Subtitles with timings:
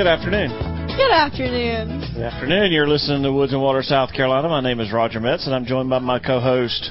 [0.00, 0.48] Good afternoon.
[0.96, 2.00] Good afternoon.
[2.14, 2.72] Good afternoon.
[2.72, 4.48] You're listening to Woods and Water, South Carolina.
[4.48, 6.90] My name is Roger Metz, and I'm joined by my co-host.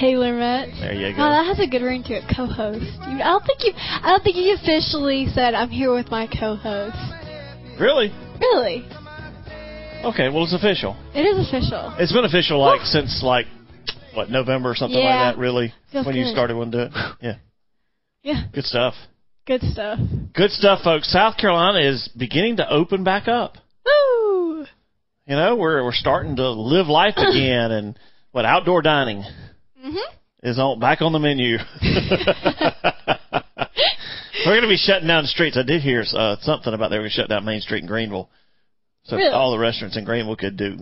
[0.00, 0.72] Taylor Metz.
[0.80, 1.22] There you oh, go.
[1.22, 2.24] Oh, that has a good ring to it.
[2.34, 2.82] Co-host.
[2.82, 3.72] You, I don't think you.
[3.76, 6.98] I don't think you officially said I'm here with my co-host.
[7.78, 8.10] Really?
[8.40, 8.82] Really?
[10.02, 10.28] Okay.
[10.28, 10.98] Well, it's official.
[11.14, 11.94] It is official.
[12.00, 13.46] It's been official like since like
[14.12, 15.22] what November or something Yeah.
[15.22, 15.40] like that.
[15.40, 16.92] Really, Feels when you started one to it.
[17.22, 17.36] Yeah.
[18.24, 18.42] Yeah.
[18.52, 18.94] Good stuff.
[19.46, 19.98] Good stuff.
[20.34, 21.12] Good stuff, folks.
[21.12, 23.56] South Carolina is beginning to open back up.
[23.84, 24.64] Woo!
[25.26, 27.98] You know, we're we're starting to live life again, and
[28.32, 29.22] what outdoor dining
[29.84, 30.00] Mhm.
[30.42, 31.58] is on back on the menu.
[34.46, 35.56] we're going to be shutting down the streets.
[35.58, 37.86] I did hear uh, something about they were going to shut down Main Street in
[37.88, 38.30] Greenville,
[39.04, 39.30] so Really?
[39.30, 40.78] all the restaurants in Greenville could do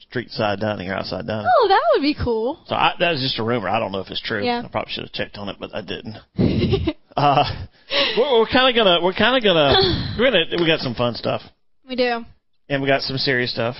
[0.00, 1.46] street side dining or outside dining.
[1.60, 2.58] Oh, that would be cool.
[2.66, 3.68] So I, that was just a rumor.
[3.68, 4.42] I don't know if it's true.
[4.44, 4.62] Yeah.
[4.64, 6.16] I probably should have checked on it, but I didn't.
[7.16, 7.66] Uh,
[8.16, 9.74] we're, we're kind of gonna, we're kind of gonna,
[10.18, 11.40] we're gonna, we got some fun stuff,
[11.88, 12.24] we do.
[12.68, 13.74] and we got some serious stuff,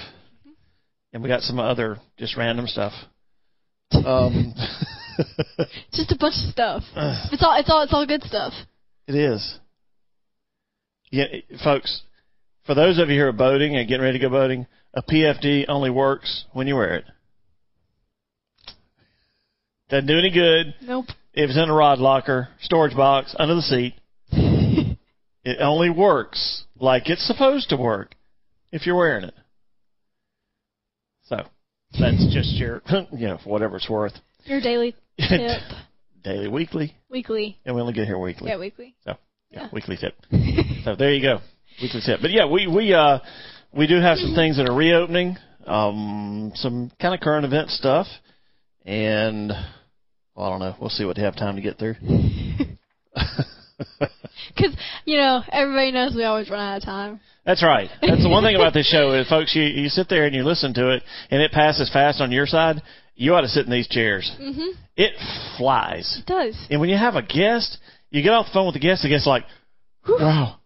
[1.12, 2.92] and we got some other just random stuff.
[3.92, 4.55] Um,
[5.92, 6.83] Just a bunch of stuff.
[7.33, 7.56] It's all.
[7.58, 7.83] It's all.
[7.83, 8.53] It's all good stuff.
[9.06, 9.58] it is.
[11.11, 11.27] Yeah,
[11.62, 12.02] folks.
[12.67, 15.67] For those of you who are boating and getting ready to go boating, a PFD
[15.69, 17.05] only works when you wear it.
[19.89, 21.06] Doesn't do any good Nope.
[21.39, 23.95] If it's in a rod locker, storage box, under the seat.
[25.45, 28.14] It only works like it's supposed to work
[28.70, 29.35] if you're wearing it.
[31.24, 31.36] So
[31.98, 32.83] that's just your,
[33.13, 34.13] you know, for whatever it's worth.
[34.45, 35.63] Your daily tip.
[36.23, 37.57] Daily, weekly, weekly.
[37.64, 38.48] and we only get here weekly.
[38.51, 38.95] Yeah, weekly.
[39.07, 39.17] So
[39.51, 40.17] yeah, weekly tip.
[40.84, 41.39] so there you go,
[41.80, 42.20] weekly tip.
[42.20, 43.20] But yeah, we we uh
[43.73, 48.07] we do have some things that are reopening, um, some kind of current event stuff,
[48.84, 49.52] and
[50.39, 50.77] well, I don't know.
[50.81, 51.97] We'll see what they have time to get through.
[54.57, 57.21] Because you know everybody knows we always run out of time.
[57.45, 57.89] That's right.
[58.03, 60.43] That's the one thing about this show is, folks, you, you sit there and you
[60.43, 62.83] listen to it, and it passes fast on your side.
[63.15, 64.31] You ought to sit in these chairs.
[64.41, 64.71] Mhm.
[64.97, 65.13] It
[65.57, 66.19] flies.
[66.21, 66.57] It does.
[66.70, 67.79] And when you have a guest,
[68.11, 69.45] you get off the phone with the guest, the guest's like,
[70.09, 70.57] wow,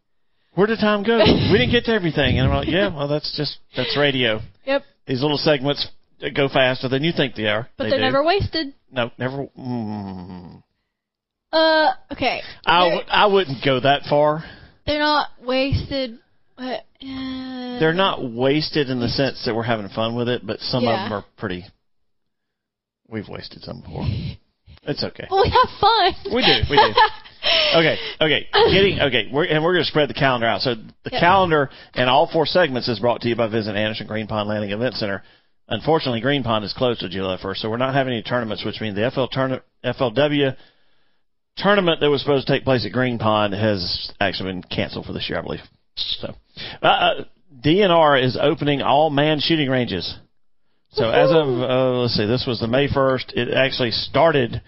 [0.55, 1.19] where did time go?
[1.19, 2.39] We didn't get to everything.
[2.39, 4.41] And I'm like, yeah, well, that's just, that's radio.
[4.65, 4.83] Yep.
[5.07, 5.87] These little segments
[6.31, 7.69] go faster than you think they are.
[7.77, 8.05] But they they're do.
[8.05, 8.75] never wasted.
[8.91, 9.47] No, never.
[9.59, 10.63] Mm,
[11.53, 11.93] Uh.
[12.13, 12.41] Okay.
[12.65, 14.45] I, w- I wouldn't go that far.
[14.87, 16.19] They're not wasted,
[16.57, 20.61] but uh, They're not wasted in the sense that we're having fun with it, but
[20.61, 21.65] some of them are pretty.
[23.09, 24.07] We've wasted some before.
[24.85, 25.29] It's okay.
[25.31, 26.35] Well, we have fun.
[26.35, 26.93] We do, we do.
[27.75, 28.47] Okay, okay.
[28.73, 30.61] Getting okay, we're, and we're going to spread the calendar out.
[30.61, 31.21] So the Yep.
[31.21, 34.71] calendar and all four segments is brought to you by Visit Anderson Green Pond Landing
[34.71, 35.23] Event Center.
[35.69, 38.81] Unfortunately, Green Pond is closed to July 1st, so we're not having any tournaments, which
[38.81, 40.57] means the FL tourna- FLW
[41.57, 45.13] tournament that was supposed to take place at Green Pond has actually been canceled for
[45.13, 45.61] this year, I believe.
[45.97, 46.35] So,
[46.83, 47.25] uh, uh,
[47.65, 50.15] DNR is opening all manned shooting ranges.
[50.93, 53.33] So as of uh, let's see, this was the May 1st.
[53.35, 54.61] It actually started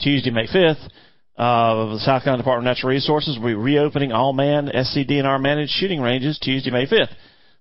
[0.00, 0.88] Tuesday, May 5th.
[1.36, 5.72] Uh, the South Carolina Department of Natural Resources will be reopening all manned SCDNR managed
[5.72, 7.10] shooting ranges Tuesday, May 5th.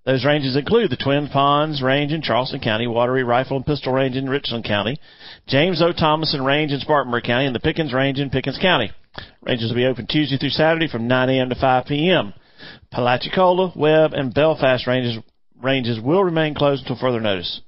[0.07, 4.15] Those ranges include the Twin Ponds Range in Charleston County, Wateree Rifle and Pistol Range
[4.15, 4.97] in Richland County,
[5.47, 5.91] James O.
[5.91, 8.89] Thomason Range in Spartanburg County, and the Pickens Range in Pickens County.
[9.41, 11.49] Ranges will be open Tuesday through Saturday from 9 a.m.
[11.49, 12.33] to 5 p.m.
[12.93, 15.17] Palachucola, Webb, and Belfast ranges
[15.61, 17.59] ranges will remain closed until further notice.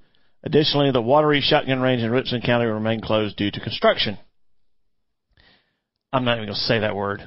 [0.42, 4.18] Additionally, the Wateree Shotgun Range in Richland County will remain closed due to construction.
[6.14, 7.22] I'm not even going to say that word.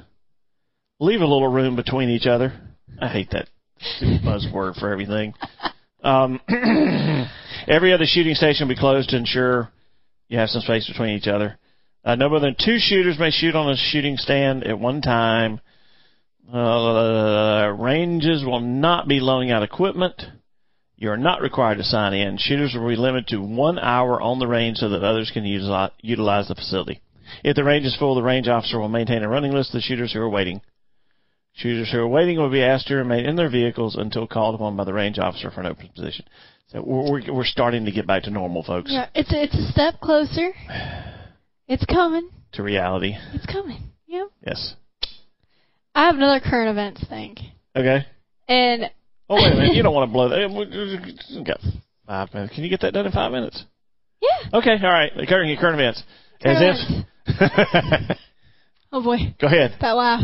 [0.99, 2.59] Leave a little room between each other.
[2.99, 3.47] I hate that
[3.79, 5.33] stupid buzzword for everything.
[6.03, 6.39] Um,
[7.67, 9.69] every other shooting station will be closed to ensure
[10.27, 11.57] you have some space between each other.
[12.03, 15.61] Uh, no more than two shooters may shoot on a shooting stand at one time.
[16.53, 20.21] Uh, ranges will not be loaning out equipment.
[20.97, 22.37] You are not required to sign in.
[22.37, 25.91] Shooters will be limited to one hour on the range so that others can utilize,
[26.01, 27.01] utilize the facility.
[27.43, 29.81] If the range is full, the range officer will maintain a running list of the
[29.81, 30.61] shooters who are waiting.
[31.55, 34.75] Shooters who are waiting will be asked to remain in their vehicles until called upon
[34.75, 36.25] by the range officer for an open position.
[36.69, 39.71] So we're we're, starting to get back to normal, folks, Yeah, it's a, it's a
[39.71, 40.51] step closer.
[41.67, 42.29] It's coming.
[42.53, 43.15] to reality.
[43.33, 43.83] It's coming.
[44.07, 44.27] Yep.
[44.45, 44.73] Yes.
[45.93, 47.35] I have another current events thing,
[47.75, 48.05] Okay.
[48.47, 48.89] and
[49.29, 51.43] Oh wait a minute, you don't want to blow that.
[51.45, 51.59] Got
[52.07, 52.55] five minutes.
[52.55, 53.63] Can you get that done in five minutes?
[54.21, 54.57] yeah.
[54.57, 55.11] Okay, all right.
[55.29, 56.01] Current current events.
[56.41, 58.17] As Current if.
[58.91, 59.75] Oh boy, Go ahead.
[59.81, 60.21] that laugh.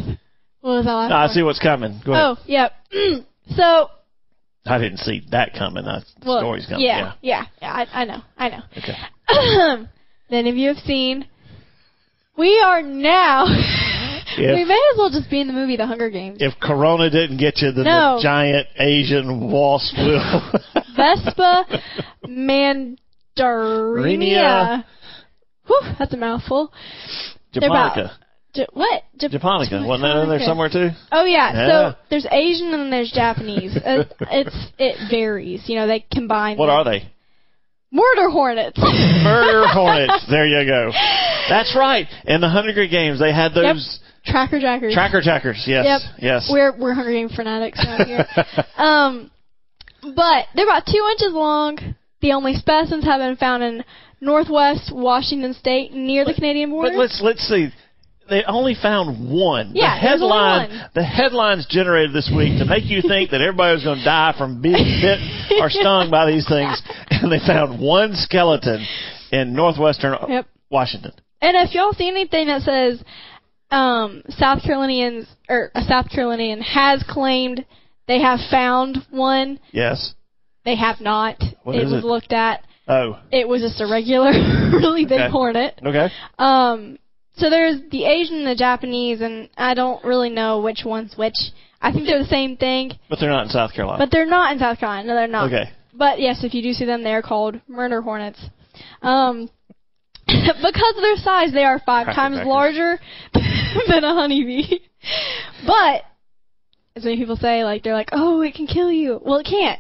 [0.62, 1.10] What was that?
[1.10, 2.02] No, I see what's coming.
[2.06, 2.26] Go ahead.
[2.26, 2.74] Oh, yep.
[3.56, 3.90] so,
[4.66, 5.86] I didn't see that coming.
[5.86, 6.86] The well, story's coming.
[6.86, 7.72] yeah, yeah, yeah.
[7.72, 8.62] I, I know, I know.
[8.78, 8.98] Okay.
[10.30, 11.26] then, if you have seen,
[12.38, 13.46] we are now.
[14.38, 16.38] we may as well just be in the movie The Hunger Games.
[16.40, 18.18] if Corona didn't get you, then No.
[18.18, 20.52] the giant Asian wasp will.
[20.96, 21.66] Vespa
[22.26, 24.84] Mandarinia.
[25.68, 26.72] Whew, that's a mouthful.
[27.54, 28.12] Japonica.
[28.54, 29.04] J- what?
[29.20, 29.84] Jap- Japonica.
[29.86, 30.90] Wasn't that in there somewhere too?
[31.12, 31.54] Oh yeah.
[31.54, 31.68] Yeah.
[31.68, 33.78] So there's Asian and then there's Japanese.
[33.86, 35.64] uh, it's it varies.
[35.68, 36.58] You know, they combine.
[36.58, 36.76] What them.
[36.76, 37.12] are they?
[37.92, 38.78] Murder hornets.
[39.24, 40.26] Murder hornets.
[40.30, 40.92] There you go.
[41.50, 42.08] That's right.
[42.26, 44.94] In the Hunger Games, they had those Tracker jackers.
[44.94, 45.64] tracker jackers.
[45.66, 45.86] Yes.
[45.86, 46.02] Yep.
[46.20, 46.50] Yes.
[46.52, 48.26] We're we're Hunger Game fanatics around here.
[48.78, 49.32] um,
[50.02, 51.96] but they're about two inches long.
[52.22, 53.84] The only specimens have been found in
[54.22, 56.92] northwest Washington State near the Canadian border.
[56.92, 57.70] But let's let's see.
[58.30, 59.72] They only found one.
[59.74, 60.90] Yeah, the headline one.
[60.96, 64.34] the headlines generated this week to make you think that everybody was going to die
[64.38, 65.20] from being bit
[65.62, 68.86] or stung by these things, and they found one skeleton
[69.32, 70.46] in northwestern Yep.
[70.70, 71.12] Washington.
[71.42, 73.02] And if y'all see anything that says
[73.72, 77.66] um, South Carolinians or a South Carolinian has claimed
[78.08, 80.14] they have found one, Yes.
[80.66, 81.42] they have not.
[81.64, 82.04] What it was it?
[82.04, 82.64] looked at.
[82.88, 83.20] Oh.
[83.32, 84.32] It was just a regular,
[84.74, 85.30] really big Okay.
[85.32, 85.80] hornet.
[85.86, 86.08] Okay.
[86.40, 86.98] Um,
[87.40, 91.36] so there's the Asian and the Japanese, and I don't really know which one's which.
[91.82, 94.00] I think they're the same thing, But they're not in South Carolina.
[94.04, 95.08] but they're not in South Carolina.
[95.08, 95.48] No, they're not.
[95.48, 95.72] okay.
[95.94, 98.40] But yes, if you do see them, they are called murder hornets.
[99.02, 99.50] Um,
[100.28, 102.48] because of their size, they are five Cracker times crackers.
[102.48, 103.00] larger
[103.88, 104.80] than a honeybee.
[105.66, 106.04] But
[106.96, 109.20] as many people say, like they're like, oh, it can kill you.
[109.24, 109.80] Well, it can't.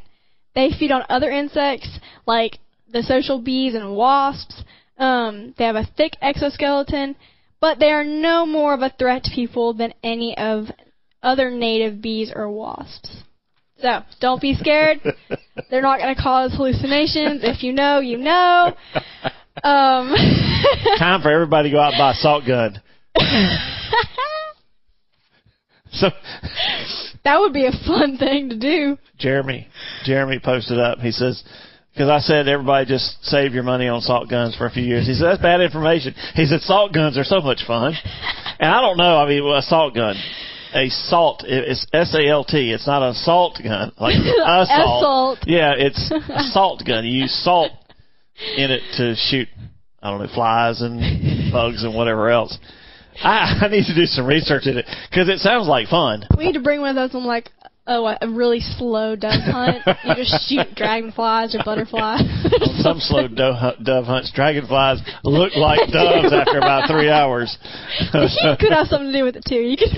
[0.55, 2.59] They feed on other insects like
[2.91, 4.63] the social bees and wasps.
[4.97, 7.15] Um, they have a thick exoskeleton,
[7.61, 10.65] but they are no more of a threat to people than any of
[11.21, 13.23] other native bees or wasps.
[13.81, 14.99] So don't be scared.
[15.69, 17.41] They're not going to cause hallucinations.
[17.43, 18.75] If you know, you know.
[19.63, 20.13] Um,
[20.97, 22.81] Time for everybody to go out and buy a salt gun.
[25.91, 26.09] So
[27.23, 28.97] that would be a fun thing to do.
[29.17, 29.67] Jeremy,
[30.03, 30.99] Jeremy posted up.
[30.99, 31.43] He says,
[31.99, 35.05] because I said everybody just save your money on salt guns for a few years.
[35.05, 36.15] He said that's bad information.
[36.33, 37.93] He said salt guns are so much fun,
[38.57, 39.17] and I don't know.
[39.17, 40.15] I mean, a salt gun,
[40.73, 42.71] a salt, it's S A L T.
[42.71, 44.69] It's not a salt gun like a salt.
[44.69, 45.39] Assault.
[45.45, 47.03] Yeah, it's a salt gun.
[47.03, 47.73] You use salt
[48.55, 49.49] in it to shoot.
[50.01, 52.57] I don't know flies and bugs and whatever else.
[53.21, 56.23] I, I need to do some research in it because it sounds like fun.
[56.37, 57.49] We need to bring one of those on like
[57.89, 59.83] oh, a really slow dove hunt.
[60.05, 62.21] You just shoot dragonflies or butterflies.
[62.79, 67.57] Some slow dove, dove hunts, dragonflies look like doves after about three hours.
[68.13, 69.59] you could have something to do with it too.
[69.59, 69.91] You could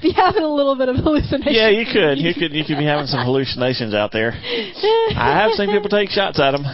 [0.00, 1.52] be having a little bit of hallucination.
[1.52, 2.18] yeah, you could.
[2.18, 2.52] You could.
[2.52, 4.32] You could be having some hallucinations out there.
[4.32, 6.64] I have seen people take shots at them.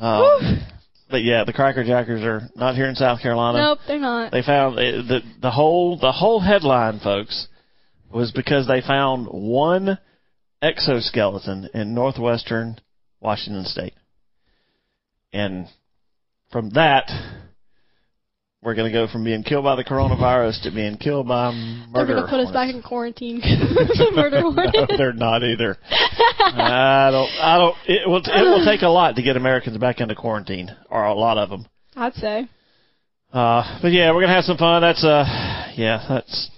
[0.00, 0.62] Um,
[1.10, 3.58] but yeah, the Cracker Jackers are not here in South Carolina.
[3.58, 4.30] Nope, they're not.
[4.30, 7.48] They found eh, the the whole the whole headline, folks,
[8.12, 9.98] was because they found one
[10.62, 12.78] exoskeleton in northwestern
[13.20, 13.94] Washington State,
[15.32, 15.66] and
[16.50, 17.10] from that,
[18.62, 21.86] we're going to go from being killed by the coronavirus to being killed by murder.
[21.92, 22.14] They're murder.
[22.14, 23.40] gonna put us back in quarantine.
[24.14, 25.76] murder no, they're not either.
[25.90, 27.30] I don't.
[27.40, 27.76] I don't.
[27.86, 28.22] It will.
[28.24, 31.50] It will take a lot to get Americans back into quarantine, or a lot of
[31.50, 31.66] them.
[31.94, 32.48] I'd say.
[33.32, 34.82] Uh, but yeah, we're gonna have some fun.
[34.82, 35.24] That's uh,
[35.76, 36.50] yeah, that's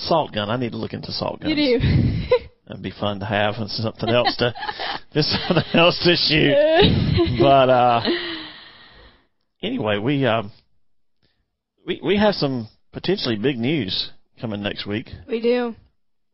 [0.00, 0.50] salt gun.
[0.50, 1.56] I need to look into salt guns.
[1.56, 2.36] You do.
[2.66, 4.54] That'd be fun to have and something else to,
[5.12, 7.38] just something else to shoot.
[7.40, 8.00] But uh,
[9.62, 10.52] anyway, we um,
[11.86, 15.08] we we have some potentially big news coming next week.
[15.28, 15.74] we do.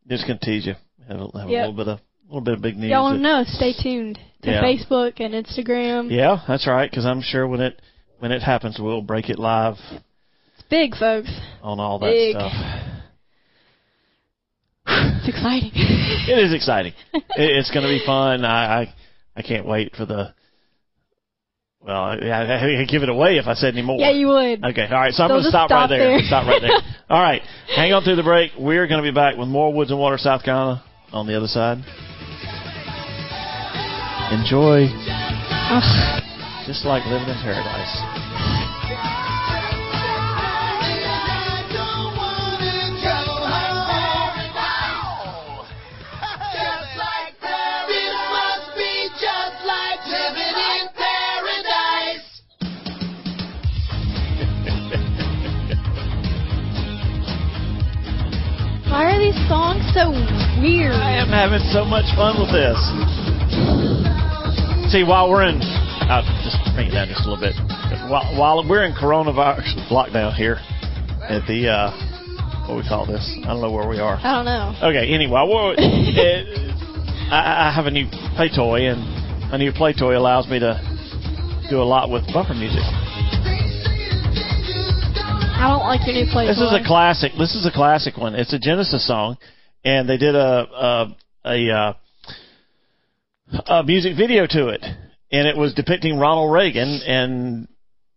[0.09, 0.75] Just gonna tease you.
[1.09, 1.65] Have, a, have Yep.
[1.65, 2.91] a little bit of a little bit of big news.
[2.91, 3.45] Y'all want to know?
[3.47, 4.63] Stay tuned to Yeah.
[4.63, 6.11] Facebook and Instagram.
[6.11, 6.91] Yeah, that's right.
[6.91, 7.81] Because I'm sure when it
[8.19, 11.31] when it happens, we'll break it live It's big, folks.
[11.63, 12.35] on all that Big.
[12.37, 12.53] stuff.
[15.27, 15.73] It's exciting.
[16.29, 16.93] It is exciting.
[17.13, 18.45] it, it's going to be fun.
[18.45, 18.95] I, I
[19.37, 20.35] I can't wait for the
[21.81, 23.99] Well, I, I, I'd give it away if I said any more.
[24.01, 24.65] Yeah, you would.
[24.65, 25.13] Okay, all right.
[25.13, 26.19] So I'm going to just stop, right there.
[26.19, 26.21] there.
[26.27, 26.79] Stop right there.
[27.11, 27.43] all right,
[27.75, 28.53] hang on through the break.
[28.59, 31.47] We're going to be back with more Woods and Water, South Carolina, on the other
[31.47, 31.79] side.
[34.33, 34.87] Enjoy,
[35.71, 36.23] Ugh.
[36.67, 38.66] just like living in paradise.
[59.37, 60.11] These songs so
[60.61, 60.97] weird?
[60.97, 62.79] I am having so much fun with this.
[64.91, 65.61] See, while we're in,
[66.09, 67.55] I'll just bring it down just a little bit.
[68.09, 70.57] While, while we're in coronavirus lockdown here
[71.29, 73.21] at the, uh, what we call this?
[73.45, 74.17] I don't know where we are.
[74.17, 74.73] I don't know.
[74.89, 75.81] Okay, anyway, well, it,
[77.31, 80.81] I, I have a new play toy, and a new play toy allows me to
[81.69, 82.83] do a lot with bumper music.
[85.59, 86.47] I don't like your new play.
[86.47, 87.33] This is a classic.
[87.39, 88.35] This is a classic one.
[88.35, 89.39] It's a Genesis song,
[89.85, 91.93] and they did a a a, uh,
[93.67, 97.69] a music video to it, and it was depicting Ronald Reagan and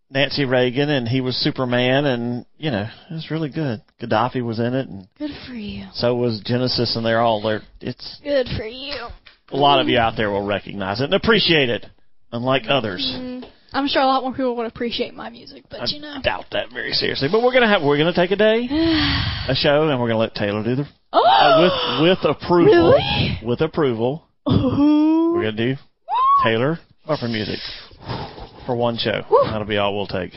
[0.10, 3.82] Nancy Reagan, and he was Superman, and you know it was really good.
[4.02, 5.86] Gaddafi was in it, and Good for you.
[5.94, 7.62] so was Genesis, and they're all there.
[7.80, 9.08] It's Good for you.
[9.52, 11.86] a lot of you out there will recognize it and appreciate it,
[12.32, 13.02] unlike others.
[13.18, 16.16] Mm, I'm sure a lot more people would appreciate my music, but I you know.
[16.18, 17.30] I doubt that very seriously.
[17.32, 18.68] But we're gonna have we're gonna take a day,
[19.48, 22.94] a show, and we're gonna let Taylor do the oh, uh, with with approval.
[22.94, 23.40] Really?
[23.44, 25.34] With approval, Ooh.
[25.34, 25.76] we're gonna do
[26.44, 27.60] Taylor bumper music
[28.66, 29.22] for one show.
[29.46, 30.34] That'll be all we'll take.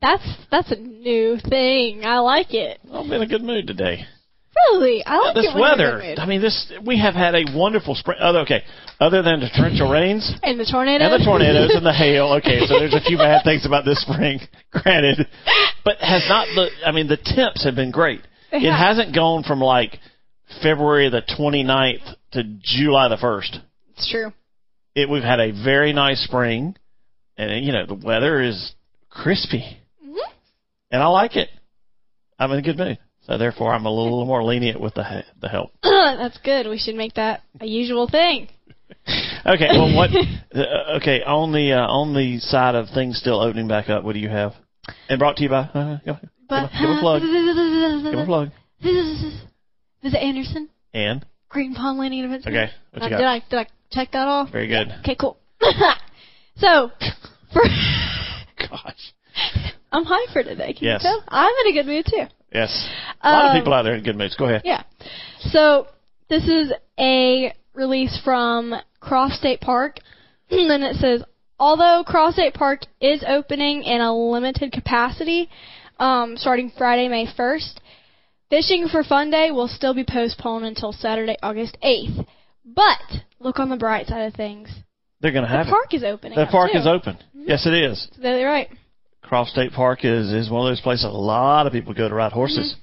[0.00, 2.04] That's that's a new thing.
[2.04, 2.78] I like it.
[2.90, 4.06] I'm in a good mood today.
[4.72, 6.20] Really, I like This it when you're in a weather.
[6.22, 8.18] I mean, this we have had a wonderful spring.
[8.20, 8.62] Other okay,
[9.00, 11.04] other than the torrential rains and the tornado.
[11.04, 12.32] and the tornadoes and the hail.
[12.38, 14.40] Okay, so there's a few bad things about this spring,
[14.72, 15.26] granted,
[15.84, 16.46] but has not.
[16.54, 18.20] The, I mean, the temps have been great.
[18.50, 19.98] It hasn't gone from like
[20.62, 23.60] February the 29th to July the 1st.
[23.96, 24.32] It's true.
[24.94, 26.74] it we've had a very nice spring,
[27.36, 28.72] and you know the weather is
[29.10, 29.64] crispy,
[30.06, 30.16] Mhm.
[30.90, 31.48] and I like it.
[32.38, 32.98] I'm in a good mood,
[33.28, 35.70] so therefore I'm a little more lenient with the the help.
[35.82, 36.66] That's good.
[36.68, 38.48] We should make that a usual thing.
[39.46, 40.10] Okay, well, what?
[40.54, 44.12] uh, okay, on the uh, on the side of things still opening back up, what
[44.12, 44.52] do you have?
[45.08, 45.60] And brought to you by.
[45.60, 46.18] Uh, go,
[46.48, 47.22] But give, a, give a plug.
[47.22, 48.50] Give a plug.
[50.02, 52.46] Visit Anderson, And Green Pond Landing Events.
[52.46, 53.24] okay, what Uh, you did?
[53.26, 54.50] I did I check that off?
[54.50, 54.88] Very good.
[55.00, 55.38] Okay, cool.
[56.58, 56.90] so,
[57.52, 57.62] for
[58.58, 59.12] Gosh,
[59.92, 60.74] I'm high for today.
[60.74, 61.02] Can Yes.
[61.02, 61.24] you tell?
[61.28, 62.24] I'm in a good mood too.
[62.52, 62.88] Yes.
[63.22, 64.36] A lot of Um, people out there in good moods.
[64.36, 64.62] Go ahead.
[64.64, 64.82] Yeah.
[65.40, 65.86] So
[66.28, 69.98] this is a release from Cross State Park,
[70.50, 71.22] and it says,
[71.58, 75.48] although Cross State Park is opening in a limited capacity,
[75.98, 77.78] um, starting Friday, May 1st,
[78.50, 82.26] Fishing for Fun Day will still be postponed until Saturday, August 8th.
[82.64, 83.00] But
[83.40, 84.70] look on the bright side of things.
[85.20, 86.38] They're going to have the park is opening.
[86.38, 86.78] The park too.
[86.78, 87.18] is open.
[87.34, 88.08] Yes, it is.
[88.14, 88.68] So they're right.
[89.28, 92.14] Cross State Park is is one of those places a lot of people go to
[92.14, 92.76] ride horses.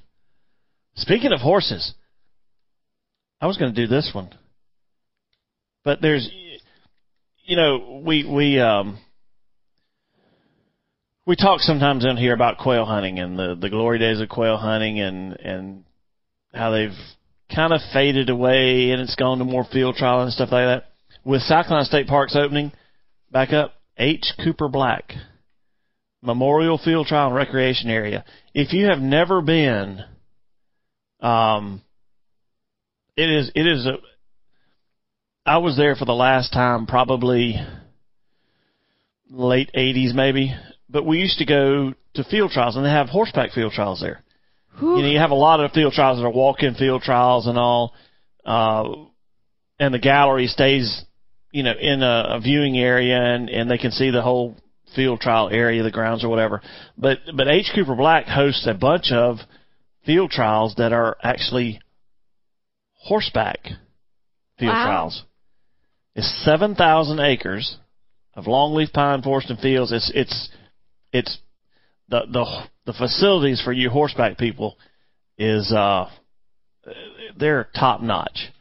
[0.95, 1.93] Speaking of horses,
[3.41, 4.29] I was going to do this one,
[5.83, 6.29] but there's,
[7.45, 8.99] you know, we we um
[11.25, 14.57] we talk sometimes in here about quail hunting and the the glory days of quail
[14.57, 15.83] hunting and and
[16.53, 16.91] how they've
[17.53, 20.91] kind of faded away and it's gone to more field trial and stuff like that.
[21.23, 22.71] With Carolina State Park's opening
[23.31, 24.33] back up, H.
[24.43, 25.11] Cooper Black.
[26.25, 28.25] Memorial Field Trial and Recreation Area.
[28.53, 30.03] If you have never been,
[31.21, 31.81] um,
[33.15, 33.97] it is it is a.
[35.45, 37.55] I was there for the last time, probably
[39.29, 40.55] late '80s, maybe.
[40.89, 44.23] But we used to go to field trials, and they have horseback field trials there.
[44.81, 47.57] You know, you have a lot of field trials that are walk-in field trials and
[47.57, 47.93] all,
[48.45, 48.83] uh,
[49.79, 51.05] and the gallery stays,
[51.51, 54.57] you know, in a, a viewing area, and and they can see the whole
[54.95, 56.61] field trial area, the grounds or whatever.
[56.97, 57.71] But but H.
[57.75, 59.37] Cooper Black hosts a bunch of
[60.05, 61.79] field trials that are actually
[62.93, 63.59] horseback
[64.57, 64.85] field Wow.
[64.85, 65.23] trials.
[66.15, 67.77] It's seven thousand acres
[68.35, 69.91] of longleaf pine forest and fields.
[69.91, 70.49] It's it's
[71.11, 71.37] it's
[72.09, 74.77] the the the facilities for you horseback people
[75.37, 76.09] is uh
[77.37, 78.51] they're top notch.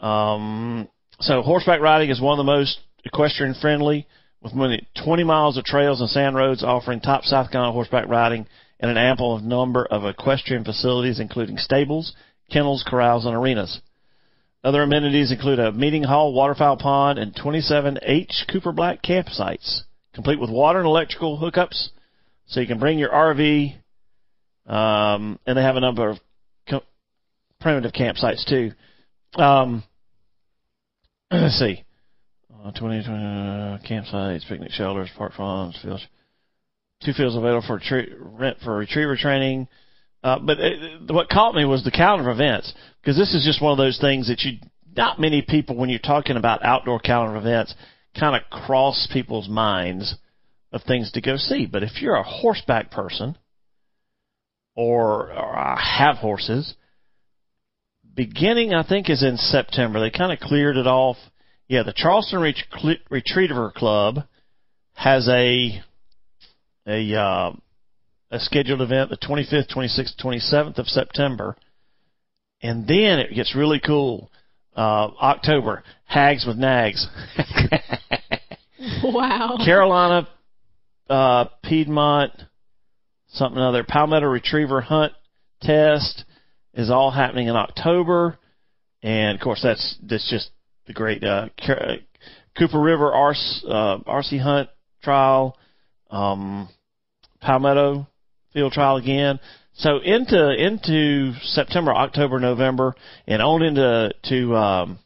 [0.00, 0.88] Um,
[1.20, 4.06] so horseback riding is one of the most equestrian friendly,
[4.44, 8.06] with more than 20 miles of trails and sand roads offering top South Carolina horseback
[8.06, 8.46] riding
[8.78, 12.14] and an ample number of equestrian facilities, including stables,
[12.52, 13.80] kennels, corrals, and arenas.
[14.62, 18.44] Other amenities include a meeting hall, waterfowl pond, and 27 H.
[18.52, 19.80] Cooper Black campsites,
[20.12, 21.88] complete with water and electrical hookups,
[22.46, 23.74] so you can bring your RV.
[24.66, 26.18] Um, and they have a number of
[26.68, 26.82] co-
[27.60, 28.72] primitive campsites too.
[29.40, 29.84] Um,
[31.30, 31.84] let's see,
[32.64, 36.06] uh, 20, 20 uh, campsites, picnic shelters, park farms, fields.
[37.04, 39.68] Two fields available for tre- rent for retriever training.
[40.22, 43.60] Uh, but it, what caught me was the calendar of events because this is just
[43.60, 44.58] one of those things that you
[44.96, 47.74] not many people when you're talking about outdoor calendar events
[48.18, 50.14] kind of cross people's minds
[50.72, 51.66] of things to go see.
[51.66, 53.36] But if you're a horseback person
[54.74, 56.74] or, or have horses,
[58.14, 60.00] beginning I think is in September.
[60.00, 61.16] They kind of cleared it off.
[61.68, 64.18] Yeah, the Charleston Ret- Retriever Club
[64.94, 65.80] has a
[66.86, 67.52] a uh,
[68.30, 71.56] a scheduled event the 25th, 26th, 27th of September,
[72.62, 74.30] and then it gets really cool.
[74.76, 77.06] Uh, October, Hags with Nags.
[79.04, 79.56] wow.
[79.64, 80.28] Carolina,
[81.08, 82.32] uh, Piedmont,
[83.28, 83.84] something other.
[83.84, 85.12] Palmetto Retriever Hunt
[85.62, 86.24] Test
[86.74, 88.36] is all happening in October,
[89.02, 90.50] and of course that's that's just
[90.86, 91.48] the great uh,
[92.58, 94.68] Cooper River RC, uh, RC Hunt
[95.02, 95.56] Trial,
[96.10, 96.68] um,
[97.40, 98.06] Palmetto
[98.52, 99.40] Field Trial again.
[99.76, 102.94] So into into September, October, November,
[103.26, 104.98] and on into to um,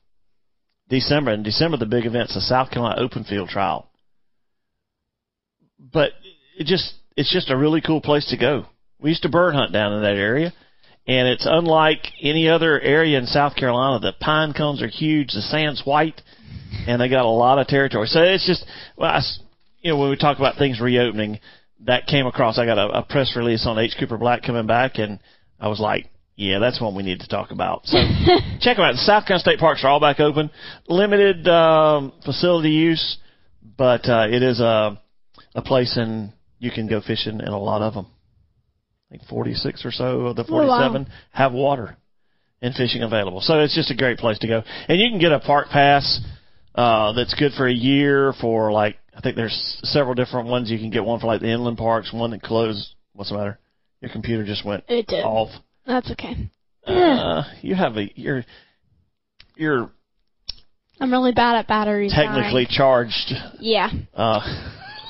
[0.88, 1.32] December.
[1.32, 3.88] In December, the big event's the South Carolina Open Field Trial.
[5.78, 6.10] But
[6.58, 8.66] it just it's just a really cool place to go.
[9.00, 10.52] We used to bird hunt down in that area,
[11.08, 13.98] and it's unlike any other area in South Carolina.
[13.98, 16.20] The pine cones are huge, the sand's white,
[16.86, 18.06] and they got a lot of territory.
[18.06, 18.64] So it's just
[18.96, 19.22] well, I,
[19.80, 21.40] you know, when we talk about things reopening,
[21.86, 22.58] that came across.
[22.58, 23.96] I got a, a press release on H.
[23.98, 25.18] Cooper Black coming back, and
[25.58, 27.86] I was like, yeah, that's one we need to talk about.
[27.86, 27.96] So
[28.60, 28.92] check them out.
[28.92, 30.50] The South Carolina State Parks are all back open.
[30.88, 33.16] Limited um, facility use,
[33.76, 35.00] but uh, it is a
[35.54, 38.06] a place and you can go fishing in a lot of them.
[39.10, 41.06] I think 46 or so of the 47 Oh, wow.
[41.32, 41.96] have water
[42.60, 43.40] and fishing available.
[43.40, 44.62] So it's just a great place to go.
[44.88, 46.20] And you can get a park pass
[46.74, 50.70] uh, that's good for a year for like I think there's several different ones.
[50.70, 52.94] You can get one for like the inland parks, one that closed.
[53.14, 53.58] What's the matter?
[54.00, 55.24] Your computer just went It did.
[55.24, 55.48] off.
[55.86, 56.50] That's okay.
[56.86, 58.44] Uh, you have a you're
[59.56, 59.90] you're
[61.00, 62.12] I'm really bad at batteries.
[62.12, 63.32] technically charged.
[63.60, 63.88] Yeah.
[64.14, 64.40] Uh,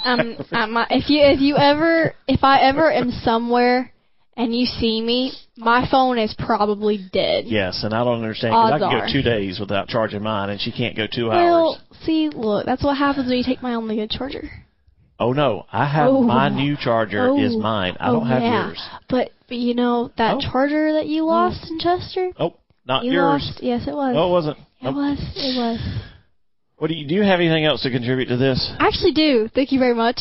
[0.04, 3.92] Um, um, if you if you ever if I ever am somewhere
[4.38, 7.44] and you see me, my phone is probably dead.
[7.46, 9.06] yes, and I don't understand because I can are.
[9.06, 11.98] go two days without charging mine, and she can't go two Well, hours.
[12.04, 14.48] see, look, that's what happens when you take my only good charger.
[15.20, 16.22] Oh no, I have Oh.
[16.22, 17.60] my new charger is Oh.
[17.60, 17.96] mine.
[17.98, 18.66] I Oh, don't have yeah.
[18.68, 18.80] yours.
[19.08, 20.40] But, but you know that Oh.
[20.40, 21.28] charger that you hmm.
[21.30, 22.30] lost in Chester?
[22.38, 22.54] Oh,
[22.86, 23.42] not You yours.
[23.44, 23.60] lost.
[23.62, 24.14] Yes, it was.
[24.16, 24.58] Oh, it wasn't.
[24.58, 24.94] It Nope.
[24.94, 25.18] was.
[25.34, 25.80] It was.
[26.76, 27.16] What do you do?
[27.16, 28.70] You have anything else to contribute to this?
[28.78, 29.48] I actually do.
[29.52, 30.20] Thank you very much.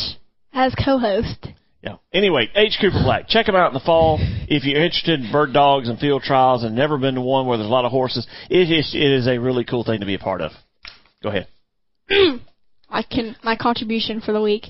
[0.51, 1.49] As co-host.
[1.81, 1.97] Yeah.
[2.11, 2.77] Anyway, H.
[2.81, 3.27] Cooper Black.
[3.27, 6.63] Check them out in the fall if you're interested in bird dogs and field trials
[6.63, 8.27] and never been to one where there's a lot of horses.
[8.49, 10.51] It is it is a really cool thing to be a part of.
[11.21, 11.47] Go ahead.
[12.89, 13.35] I can.
[13.43, 14.65] My contribution for the week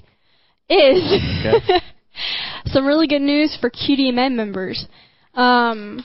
[0.69, 1.01] is
[1.45, 1.79] Okay.
[2.65, 4.85] some really good news for QDMA members.
[5.33, 6.03] Um,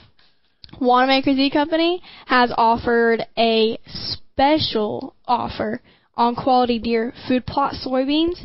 [0.79, 5.81] Wanamaker Seed Company has offered a special offer
[6.15, 8.39] on quality deer food plot soybeans.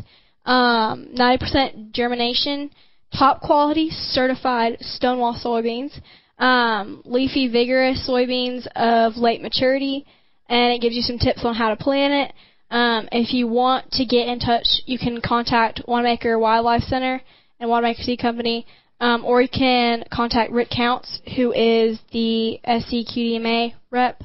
[0.49, 2.71] Um, 90% germination,
[3.17, 6.01] top quality certified Stonewall soybeans,
[6.39, 10.07] um, leafy vigorous soybeans of late maturity,
[10.49, 12.35] and it gives you some tips on how to plant it.
[12.71, 17.21] Um, if you want to get in touch, you can contact Wanamaker Wildlife Center
[17.61, 18.67] and Wanamaker Seed Company,
[19.01, 24.23] um, or you can contact Rick Counts, who is the SCQDMA rep,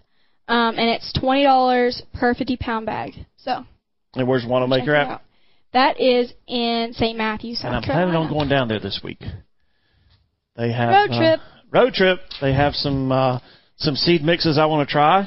[0.47, 3.11] um, and it's twenty dollars per fifty pound bag.
[3.35, 3.65] So
[4.15, 5.21] And where's Wanamaker at?
[5.73, 7.17] That is in St.
[7.17, 8.11] Matthews, South And I'm Carolina.
[8.11, 9.19] planning on going down there this week.
[10.55, 11.39] They have Road uh, trip.
[11.71, 12.19] road trip.
[12.41, 13.39] They have some uh,
[13.77, 15.21] some seed mixes I want to try.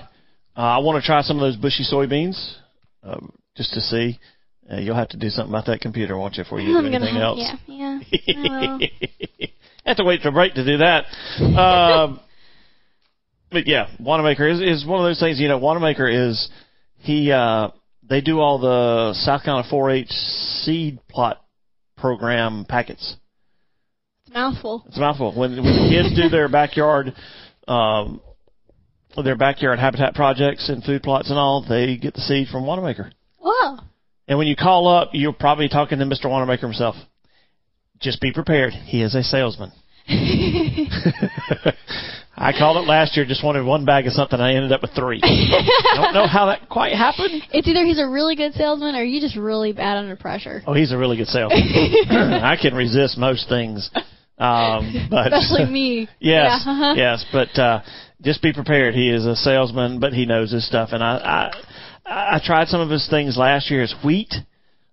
[0.56, 2.54] Uh, I want to try some of those bushy soybeans
[3.02, 3.18] uh,
[3.56, 4.18] just to see.
[4.70, 6.84] Uh, you'll have to do something about that computer, won't you, before you do I'm
[6.92, 7.40] gonna anything have, else?
[7.66, 8.78] Yeah, yeah.
[9.84, 11.04] I have to wait for break to do that.
[11.58, 12.20] Um,
[13.50, 15.40] but yeah, Wanamaker is is one of those things.
[15.40, 16.48] You know, Wanamaker is
[16.98, 17.32] he.
[17.32, 17.70] Uh,
[18.08, 20.08] they do all the South Carolina 4-H
[20.64, 21.44] seed plot
[21.96, 23.16] program packets.
[24.26, 24.84] It's a mouthful.
[24.86, 25.38] It's a mouthful.
[25.38, 27.14] When, when the kids do their backyard,
[27.68, 28.20] um,
[29.22, 33.12] their backyard habitat projects and food plots and all, they get the seed from Wanamaker.
[33.38, 33.78] Whoa.
[34.28, 36.28] And when you call up, you're probably talking to Mr.
[36.28, 36.96] Wanamaker himself.
[38.00, 38.72] Just be prepared.
[38.72, 39.72] He is a salesman.
[42.38, 43.24] I called it last year.
[43.24, 44.38] Just wanted one bag of something.
[44.38, 45.20] I ended up with three.
[45.22, 47.42] I don't know how that quite happened.
[47.52, 50.62] It's either he's a really good salesman or you just really bad under pressure.
[50.66, 51.62] Oh, he's a really good salesman.
[52.10, 53.90] I can resist most things,
[54.38, 56.08] um, but Especially me.
[56.20, 56.94] yes, Yeah, uh-huh.
[56.96, 57.24] yes.
[57.32, 57.80] But uh,
[58.20, 58.94] just be prepared.
[58.94, 60.90] He is a salesman, but he knows his stuff.
[60.92, 61.50] And I,
[62.04, 63.80] I, I tried some of his things last year.
[63.80, 64.34] His wheat,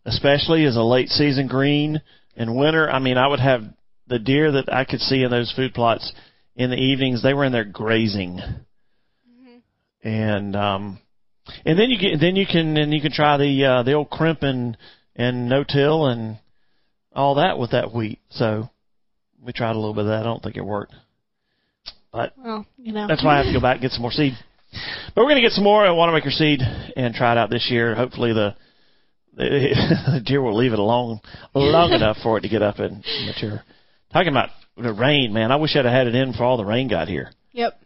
[0.06, 2.02] especially as a late season green
[2.38, 2.90] in winter.
[2.90, 3.64] I mean, I would have
[4.08, 6.14] the deer that I could see in those food plots
[6.56, 7.24] in the evenings.
[7.24, 8.40] They were in there grazing,
[10.04, 11.00] and um,
[11.66, 14.10] and then you get then you can and you can try the uh, the old
[14.10, 14.78] crimp and
[15.16, 16.40] and no till and
[17.14, 18.20] all that with that wheat.
[18.32, 18.70] So
[19.44, 20.22] we tried a little bit of that.
[20.22, 20.94] I don't think it worked.
[22.12, 23.08] But Well, you know.
[23.08, 24.34] that's why I have to go back and get some more seed.
[25.14, 26.62] But we're going to get some more Wanamaker seed
[26.96, 27.96] and try it out this year.
[27.96, 28.56] Hopefully the
[29.36, 31.20] the deer will leave it alone
[31.56, 33.64] long enough for it to get up and mature.
[34.12, 36.66] Talking about the rain, man, I wish I'd have had it in before all the
[36.66, 37.32] rain got here.
[37.52, 37.80] Yep.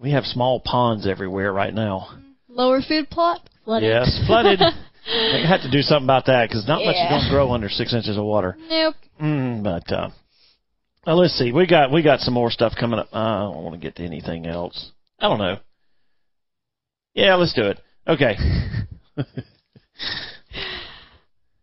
[0.00, 2.08] We have small ponds everywhere right now.
[2.48, 3.48] Lower food plot.
[3.64, 3.88] Flooded.
[3.88, 4.60] Yes, flooded.
[5.06, 7.08] I have to do something about that because not much is Yeah.
[7.10, 8.56] going to grow under six inches of water.
[8.68, 8.94] Nope.
[9.20, 10.10] Mm, but uh,
[11.06, 11.50] well, let's see.
[11.52, 13.08] We got we got some more stuff coming up.
[13.12, 14.92] Uh, I don't want to get to anything else.
[15.18, 15.56] I don't know.
[17.14, 17.80] Yeah, let's do it.
[18.06, 18.36] Okay.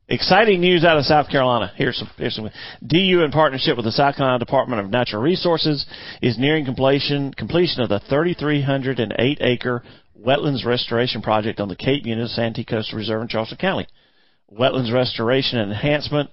[0.08, 1.72] Exciting news out of South Carolina.
[1.76, 2.10] Here's some.
[2.15, 2.50] Here's some.
[2.86, 5.84] DU, in partnership with the South Carolina Department of Natural Resources,
[6.22, 9.84] is nearing completion completion of the 3,308 acre
[10.20, 13.88] wetlands restoration project on the Cape Unit Santee Coastal Reserve in Charleston County.
[14.52, 16.30] Wetlands restoration and enhancement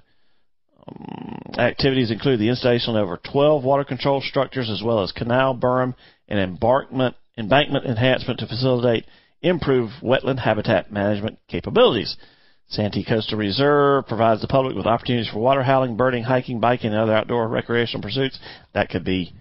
[0.87, 5.57] um, activities include the installation of over 12 water control structures as well as canal,
[5.57, 5.95] berm,
[6.29, 9.07] and embankment, embankment enhancement to facilitate
[9.41, 12.19] improved wetland habitat management capabilities.
[12.69, 17.15] Santee Coastal Reserve provides the public with opportunities for waterfowling, birding, hiking, biking, and other
[17.15, 18.39] outdoor recreational pursuits.
[18.73, 19.35] That could be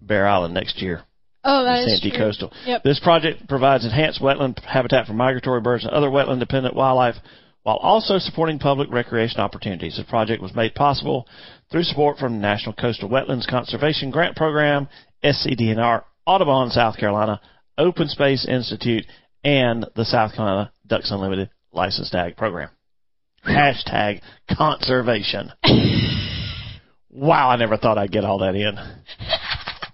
[0.00, 1.02] Bear Island next year.
[1.42, 2.26] Oh, that is Santee true.
[2.26, 2.52] Coastal.
[2.66, 2.82] Yep.
[2.82, 7.16] This project provides enhanced wetland habitat for migratory birds and other wetland dependent wildlife
[7.62, 9.96] while also supporting public recreation opportunities.
[9.96, 11.26] The project was made possible
[11.70, 14.88] through support from the National Coastal Wetlands Conservation Grant Program,
[15.24, 17.40] SCDNR, Audubon, South Carolina,
[17.76, 19.04] Open Space Institute,
[19.44, 22.70] and the South Carolina Ducks Unlimited Licensed Tag Program.
[23.46, 24.20] Hashtag
[24.56, 25.50] conservation.
[27.10, 28.76] wow, I never thought I'd get all that in.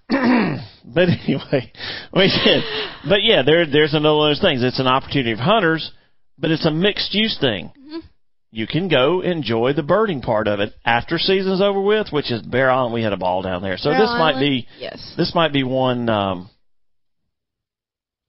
[0.85, 1.71] but anyway,
[2.13, 2.63] we did.
[3.07, 4.63] But yeah, there there's another one of those things.
[4.63, 5.91] It's an opportunity for hunters,
[6.37, 7.71] but it's a mixed use thing.
[8.49, 12.41] You can go enjoy the birding part of it after season's over with, which is
[12.41, 12.93] Bear Island.
[12.93, 15.63] We had a ball down there, so Bear this might be Yes, this might be
[15.63, 16.49] one um,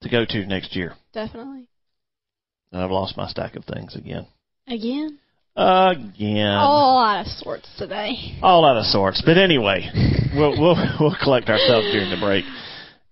[0.03, 0.95] to go to next year.
[1.13, 1.69] definitely.
[2.73, 4.27] And I've lost my stack of things again.
[4.67, 5.19] Again.
[5.57, 6.55] Again.
[6.55, 8.39] All out of sorts today.
[8.43, 9.23] all out of sorts.
[9.25, 9.91] But anyway,
[10.35, 12.45] we'll we'll we'll collect ourselves during the break.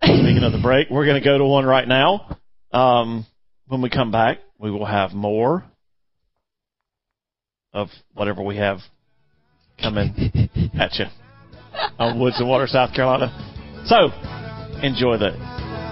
[0.03, 2.37] Speaking of the break, we're going to go to one right now.
[2.71, 3.27] Um,
[3.67, 5.65] when we come back, we will have more
[7.73, 8.79] of whatever we have
[9.81, 10.15] coming
[10.79, 11.07] at you
[11.99, 13.29] on Woods and Water, South Carolina.
[13.87, 14.11] So,
[14.83, 15.33] enjoy the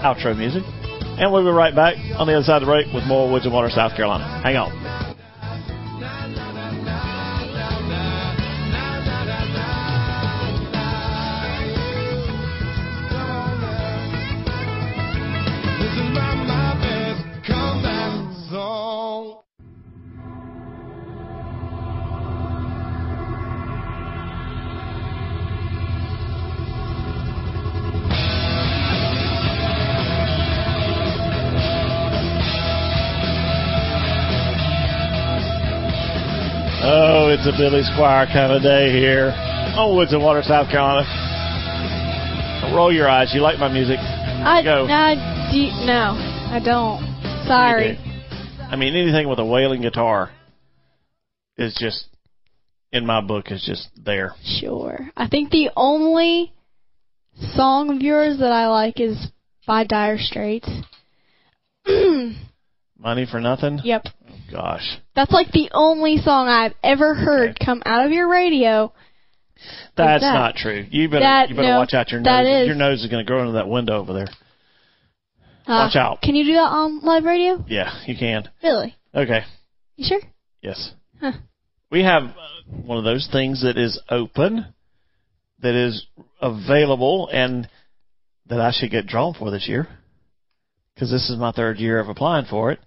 [0.04, 0.62] outro music,
[1.18, 3.44] and we'll be right back on the other side of the break with more Woods
[3.44, 4.42] and Water, South Carolina.
[4.42, 4.83] Hang on.
[37.46, 39.30] It's a Billy Squier kind of day here
[39.76, 41.04] on Woods and Water, South Carolina.
[42.74, 43.32] Roll your eyes.
[43.34, 43.98] You like my music?
[43.98, 44.86] I Go.
[44.86, 45.14] I
[45.84, 47.04] no, I don't.
[47.46, 47.96] Sorry.
[47.96, 48.64] Do.
[48.64, 50.30] I mean, anything with a wailing guitar
[51.58, 52.06] is just,
[52.92, 54.34] in my book, is just there.
[54.42, 55.10] Sure.
[55.14, 56.50] I think the only
[57.54, 59.18] song of yours that I like is
[59.66, 60.70] by Dire Straits.
[61.86, 63.80] Money for nothing?
[63.84, 64.04] yep.
[64.50, 64.98] Gosh.
[65.14, 68.92] That's like the only song I've ever heard come out of your radio.
[69.96, 70.34] That's that?
[70.34, 70.86] not true.
[70.90, 72.46] You better That- you better no, watch out your nose.
[72.46, 72.66] is.
[72.66, 74.28] Your nose is going to grow into that window over there.
[75.66, 76.20] Uh, Watch out.
[76.20, 77.64] Can you do that on live radio?
[77.66, 78.48] Yeah, you can.
[78.62, 78.94] Really?
[79.14, 79.40] Okay.
[79.96, 80.20] You sure?
[80.60, 80.92] Yes.
[81.20, 81.32] Huh.
[81.90, 82.32] We have uh,
[82.84, 84.66] one of those things that is open,
[85.60, 86.06] that is
[86.42, 87.66] available, and
[88.46, 89.88] that I should get drawn for this year.
[90.94, 92.80] Because this is my third year of applying for it.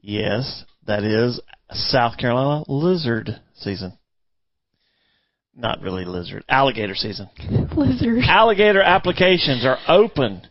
[0.00, 1.38] Yes, that is
[1.70, 3.92] South Carolina lizard season.
[5.54, 7.28] not really lizard, alligator season.
[7.76, 8.22] Lizard.
[8.24, 10.42] Alligator applications are open.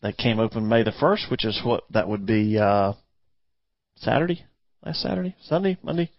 [0.00, 2.92] They came open May the 1st, which is what that would be uh,
[3.96, 4.44] Saturday,
[4.84, 6.10] last Saturday, Sunday, Monday,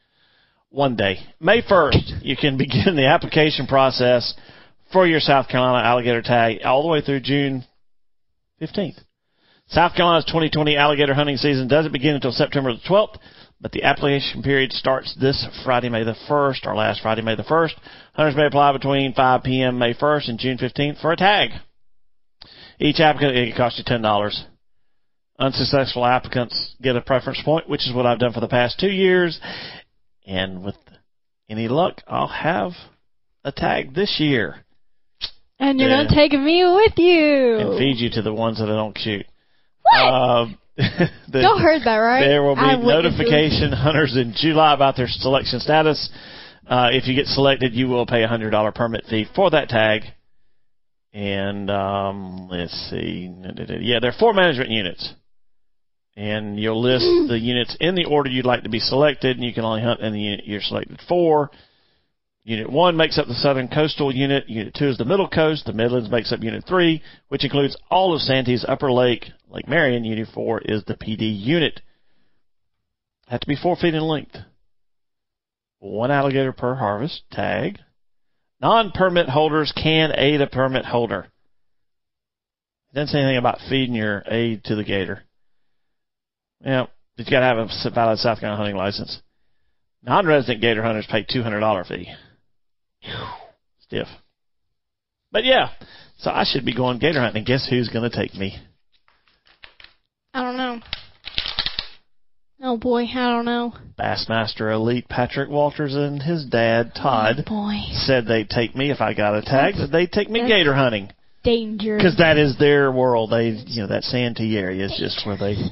[0.69, 1.17] one day.
[1.39, 4.33] May 1st, you can begin the application process
[4.91, 7.63] for your South Carolina alligator tag all the way through June
[8.61, 8.99] 15th.
[9.73, 13.17] South Carolina's 2020 alligator hunting season doesn't begin until September the 12th,
[13.59, 17.41] but the application period starts this Friday, May the 1st, or last Friday, May the
[17.43, 17.71] 1st.
[18.13, 19.79] Hunters may apply between 5 p.m.
[19.79, 21.49] May 1st and June 15th for a tag.
[22.79, 24.33] Each applicant, it costs you $10.
[25.39, 28.91] Unsuccessful applicants get a preference point, which is what I've done for the past two
[28.91, 29.39] years.
[30.27, 30.75] And with
[31.49, 32.73] any luck, I'll have
[33.43, 34.57] a tag this year
[35.59, 36.03] And you're Yeah.
[36.03, 37.57] not taking me with you.
[37.57, 39.25] and feed you to the ones that I don't shoot.
[40.01, 42.25] Um, the- Y'all heard that, right?
[42.25, 46.09] There will be I notification hunters in July about their selection status.
[46.67, 49.69] Uh, if you get selected, you will pay a hundred dollar permit fee for that
[49.69, 50.03] tag.
[51.13, 53.31] And um, let's see,
[53.81, 55.13] yeah, there are four management units,
[56.15, 59.53] and you'll list the units in the order you'd like to be selected, and you
[59.53, 61.51] can only hunt in the unit you're selected for.
[62.45, 64.49] Unit 1 makes up the southern coastal unit.
[64.49, 65.65] Unit 2 is the middle coast.
[65.65, 70.03] The Midlands makes up Unit 3, which includes all of Santee's Upper Lake, Lake Marion.
[70.03, 71.81] Unit 4 is the PD unit.
[73.27, 74.35] Have to be 4 feet in length.
[75.79, 77.23] One alligator per harvest.
[77.31, 77.79] Tag.
[78.61, 81.27] Non-permit holders can aid a permit holder.
[82.91, 85.23] It doesn't say anything about feeding your aid to the gator.
[86.63, 89.21] Yeah, you got to have a valid South Carolina hunting license.
[90.03, 92.13] Non-resident gator hunters pay $200 fee.
[93.81, 94.07] Stiff.
[95.31, 95.69] But yeah,
[96.19, 97.43] so I should be going gator hunting.
[97.43, 98.55] Guess who's going to take me?
[100.33, 100.79] I don't know.
[102.61, 103.73] Oh boy, I don't know.
[103.99, 107.71] Bassmaster Elite Patrick Walters and his dad Todd Oh
[108.05, 109.77] said they'd take me if I got attacked.
[109.91, 111.11] they'd take me That's- gator hunting
[111.43, 111.97] danger.
[111.97, 113.31] because that is their world.
[113.31, 115.55] They, you know, that Santee area is just where they.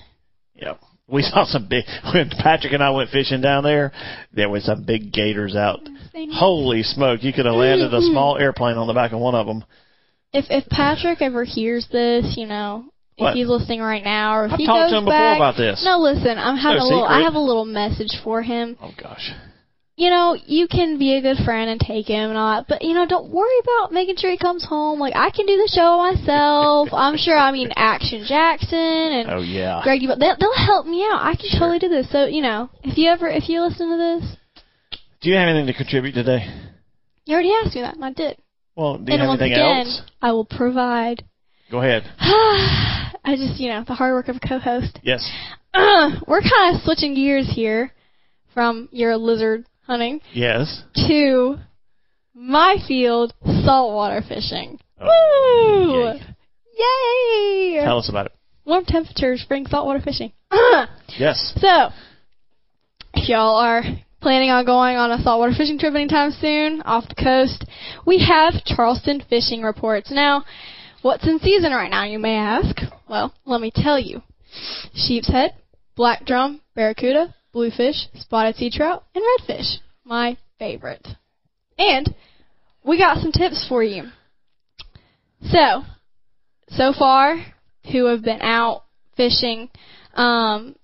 [0.53, 0.73] Yeah,
[1.13, 3.91] we saw some big when Patrick and I went fishing down there.
[4.33, 5.79] There was some big gators out.
[6.33, 7.23] Holy smoke!
[7.23, 8.11] You could have landed a mm-hmm.
[8.11, 9.63] small airplane on the back of one of them.
[10.33, 12.85] If if Patrick ever hears this, you know,
[13.17, 13.35] if What?
[13.35, 15.57] he's listening right now, or if I've he talked goes to him before back, about
[15.57, 15.83] this.
[15.85, 17.03] No, listen, I'm having no a little.
[17.05, 18.77] I have a little message for him.
[18.81, 19.31] Oh gosh.
[19.97, 22.81] You know, you can be a good friend and take him and all that, but
[22.81, 24.99] you know, don't worry about making sure he comes home.
[24.99, 26.89] Like I can do the show myself.
[26.93, 27.37] I'm sure.
[27.37, 29.81] I mean, Action Jackson and Oh yeah.
[29.83, 31.21] Greg, they'll, they'll help me out.
[31.21, 31.59] I can Sure.
[31.59, 32.09] totally do this.
[32.11, 34.37] So you know, if you ever if you listen to this,
[35.21, 36.45] Do you have anything to contribute today?
[37.25, 38.37] you already asked me that, and I did.
[38.75, 40.01] Well, do you and have once anything again, else?
[40.21, 41.23] I will provide.
[41.69, 42.03] Go ahead.
[42.19, 44.99] I just, you know, the hard work of a co-host.
[45.03, 45.29] Yes.
[45.75, 47.93] We're kind of switching gears here
[48.53, 50.83] from your lizard hunting Yes.
[51.07, 51.57] to
[52.33, 53.33] my field
[53.65, 54.79] saltwater fishing.
[55.01, 55.99] Oh, Woo!
[56.79, 57.75] yay.
[57.77, 57.83] Yay!
[57.83, 58.31] Tell us about it.
[58.65, 60.31] Warm temperatures bring saltwater fishing.
[61.19, 61.53] Yes.
[61.59, 61.89] so,
[63.13, 63.83] if y'all are
[64.21, 67.65] planning on going on a saltwater fishing trip anytime soon off the coast,
[68.07, 70.09] we have Charleston fishing reports.
[70.09, 70.45] Now,
[71.01, 72.77] what's in season right now, you may ask?
[73.09, 74.21] Well, let me tell you.
[74.93, 75.51] Sheep's head,
[75.97, 79.77] black drum, barracuda, bluefish, spotted sea trout, and redfish.
[80.03, 81.07] My favorite.
[81.77, 82.13] And
[82.83, 84.05] we got some tips for you.
[85.43, 85.83] So,
[86.69, 87.37] so far,
[87.91, 88.83] who have been out
[89.15, 89.69] fishing,
[90.13, 90.75] um,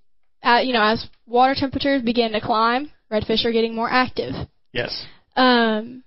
[0.41, 4.34] at, you know, as water temperatures begin to climb, redfish are getting more active.
[4.71, 5.06] Yes.
[5.36, 6.03] Um,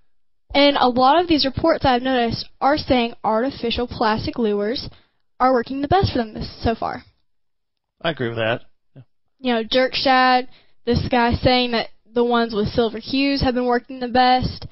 [0.52, 4.88] and a lot of these reports I've noticed are saying artificial plastic lures
[5.38, 7.04] are working the best for them this, so far.
[8.02, 8.62] I agree with that.
[9.40, 10.48] You know, jerk shad,
[10.84, 14.66] this guy saying that the ones with silver hues have been working the best.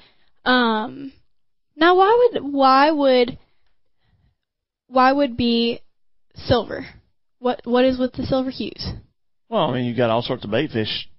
[0.45, 1.11] Um,
[1.75, 3.37] now why would why would
[4.87, 5.81] why would be
[6.35, 6.85] silver?
[7.39, 8.85] What what is with the silver hues?
[9.49, 11.09] Well, I mean, you've got all sorts of bait fish,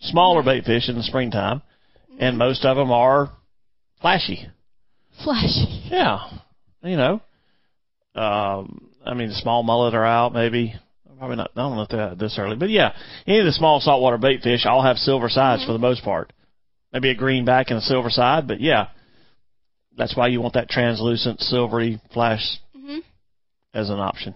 [0.00, 1.62] smaller bait fish in the springtime,
[2.18, 3.30] and most of them are
[4.00, 4.46] flashy.
[5.24, 5.88] Flashy.
[5.90, 6.18] Yeah.
[6.82, 7.20] You know,
[8.14, 10.74] um, I mean, the small mullet are out, maybe.
[11.20, 11.50] Probably not.
[11.54, 12.94] I don't know if they're this early, but yeah,
[13.26, 16.32] any of the small saltwater bait fish all have silver sides for the most part.
[16.94, 18.86] Maybe a green back and a silver side, but yeah,
[19.98, 23.02] that's why you want that translucent silvery flash Mhm.
[23.74, 24.34] as an option.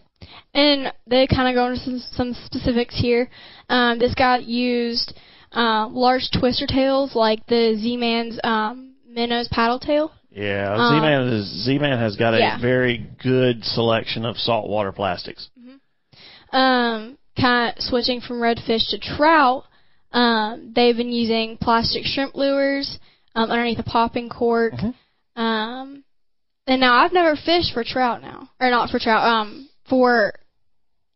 [0.53, 3.31] And they kind of go into some, some specifics here.
[3.71, 5.15] Um, this guy used
[5.57, 10.13] uh, large twister tails like the Z-Man's um, minnows paddle tail.
[10.31, 12.59] Yeah, Um, Z-Man is Z-Man has got a yeah.
[12.61, 15.49] very good selection of saltwater plastics.
[16.55, 19.65] Um, kind of switching from redfish to trout.
[20.13, 22.99] Um, they've been using plastic shrimp lures.
[23.37, 24.75] um, underneath a popping cork.
[24.75, 24.95] Mhm.
[25.35, 26.05] Um,
[26.69, 29.25] and now I've never fished for trout now, or not for trout.
[29.27, 30.35] Um, for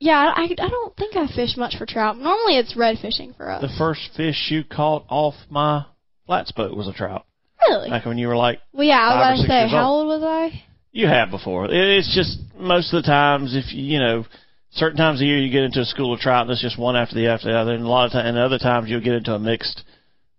[0.00, 2.18] yeah, I, I don't think I fish much for trout.
[2.18, 3.62] Normally it's red fishing for us.
[3.62, 5.84] The first fish you caught off my
[6.26, 7.24] flats boat was a trout.
[7.68, 7.88] really?
[7.90, 10.22] Back when you were like, Well, yeah, I was about to say, how old was
[10.24, 10.62] I?
[10.90, 11.66] you have before.
[11.70, 14.24] It's just most of the times, if you, you know,
[14.70, 16.96] certain times of year you get into a school of trout and it's just one
[16.96, 19.14] after the after the other, and a lot of times, and other times you'll get
[19.14, 19.82] into a mixed,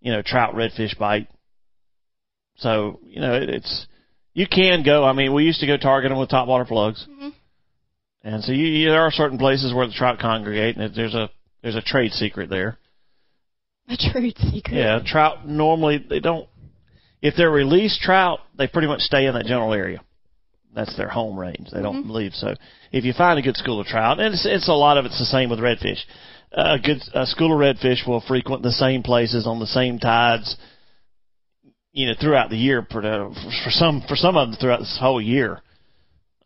[0.01, 1.27] you know, trout redfish bite.
[2.57, 3.87] So you know, it, it's
[4.33, 5.03] you can go.
[5.05, 7.33] I mean, we used to go target them with top water plugs, Mhm.
[8.23, 11.29] and so you, you, there are certain places where the trout congregate, and there's a
[11.61, 12.77] there's a trade secret there.
[13.87, 14.75] A trade secret.
[14.77, 16.47] Yeah, trout normally they don't.
[17.21, 20.01] If they're released trout, they pretty much stay in that general area.
[20.73, 21.69] That's their home range.
[21.71, 22.11] They don't Mhm.
[22.11, 22.35] leave.
[22.35, 22.53] So
[22.91, 25.19] if you find a good school of trout, and it's, it's a lot of it's
[25.19, 26.03] the same with redfish.
[26.55, 29.99] Uh, a good a school of redfish will frequent the same places on the same
[29.99, 30.57] tides.
[31.91, 35.21] You know, throughout the year, for, for some for some of them throughout this whole
[35.21, 35.61] year.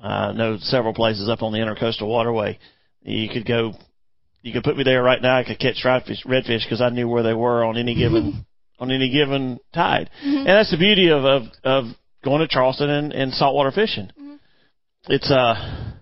[0.01, 2.59] Uh, I know several places up on the intercoastal waterway.
[3.03, 3.73] You could go
[4.41, 5.37] you could put me there right now.
[5.37, 8.45] I could catch redfish, redfish because I knew where they were on any given
[8.79, 11.85] on any given tide, and that's the beauty of of, of
[12.23, 14.09] going to Charleston and, and saltwater fishing.
[15.07, 15.93] It's a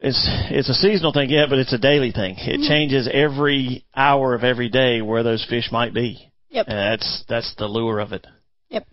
[0.00, 2.34] it's it's a seasonal thing, yeah, but it's a daily thing.
[2.38, 6.30] It changes every hour of every day where those fish might be.
[6.50, 6.66] Yep.
[6.68, 8.26] And that's that's the lure of it.
[8.68, 8.86] Yep.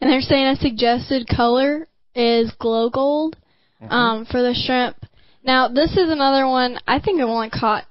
[0.00, 3.36] And they're saying a suggested color is glow gold
[3.82, 3.92] Mm-hmm.
[3.92, 4.96] um, for the shrimp.
[5.42, 6.78] Now, this is another one.
[6.86, 7.84] I think I've only caught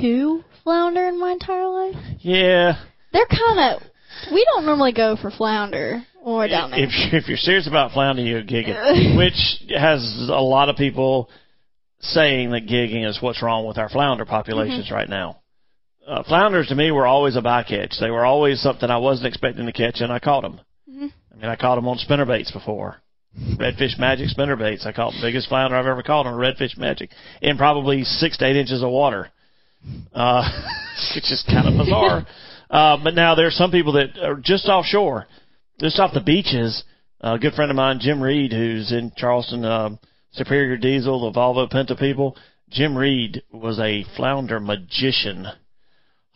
[0.00, 1.94] two flounder in my entire life.
[2.18, 2.82] Yeah,
[3.12, 3.82] They're kind of.
[4.32, 6.80] We don't normally go for flounder or down there.
[6.84, 11.30] If if you're serious about flounder, you gig it, which has a lot of people
[12.00, 15.40] saying that gigging is what's wrong with our flounder populations right now.
[16.06, 17.98] Uh, flounders to me were always a bycatch.
[17.98, 20.60] They were always something I wasn't expecting to catch, and I caught them.
[20.90, 21.10] Mhm.
[21.32, 22.96] I mean, I caught them on spinner baits before.
[23.56, 24.84] Redfish Magic spinner baits.
[24.86, 28.46] I caught the biggest flounder I've ever caught on Redfish Magic in probably six to
[28.46, 29.30] eight inches of water.
[30.14, 30.48] Uh,
[31.16, 32.26] it's just kind of bizarre.
[32.74, 35.26] Uh, but now there are some people that are just offshore,
[35.80, 36.82] just off the beaches.
[37.20, 39.98] a good friend of mine, Jim Reed, who's in Charleston, um,
[40.32, 42.36] Superior Diesel, the Volvo Penta people.
[42.70, 45.46] Jim Reed was a flounder magician.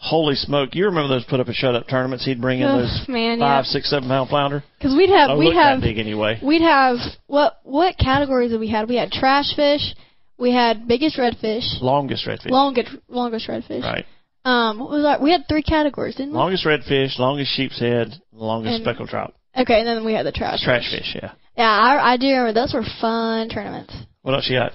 [0.01, 0.77] Holy smoke!
[0.77, 2.24] You remember those put up and shut up tournaments?
[2.24, 3.72] He'd bring in Ugh, those man, five, yeah.
[3.72, 4.62] six, seven pound flounder.
[4.79, 6.38] Because we'd have, Oh, we'd have, that big anyway.
[6.40, 8.88] we'd have what what categories did we had?
[8.88, 9.81] We had trash fish,
[10.38, 12.48] we had biggest redfish, Longest redfish.
[12.51, 13.83] longest longest redfish.
[13.83, 14.05] Right.
[14.49, 15.21] Um, what was that?
[15.21, 16.39] We had three categories, didn't we?
[16.39, 19.35] Longest redfish, longest sheep's head, longest And- speckled trout.
[19.57, 20.63] Okay, and then we had the trash.
[20.63, 21.33] Trash fish, yeah.
[21.57, 23.93] Yeah, I, I do remember those were fun tournaments.
[24.23, 24.73] What else you got?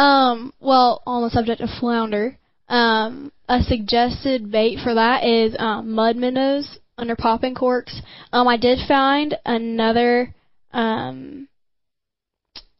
[0.00, 2.36] Um, well, on the subject of flounder,
[2.68, 8.00] um, a suggested bait for that is um, mud minnows under popping corks.
[8.32, 10.34] Um, I did find another
[10.72, 11.48] um,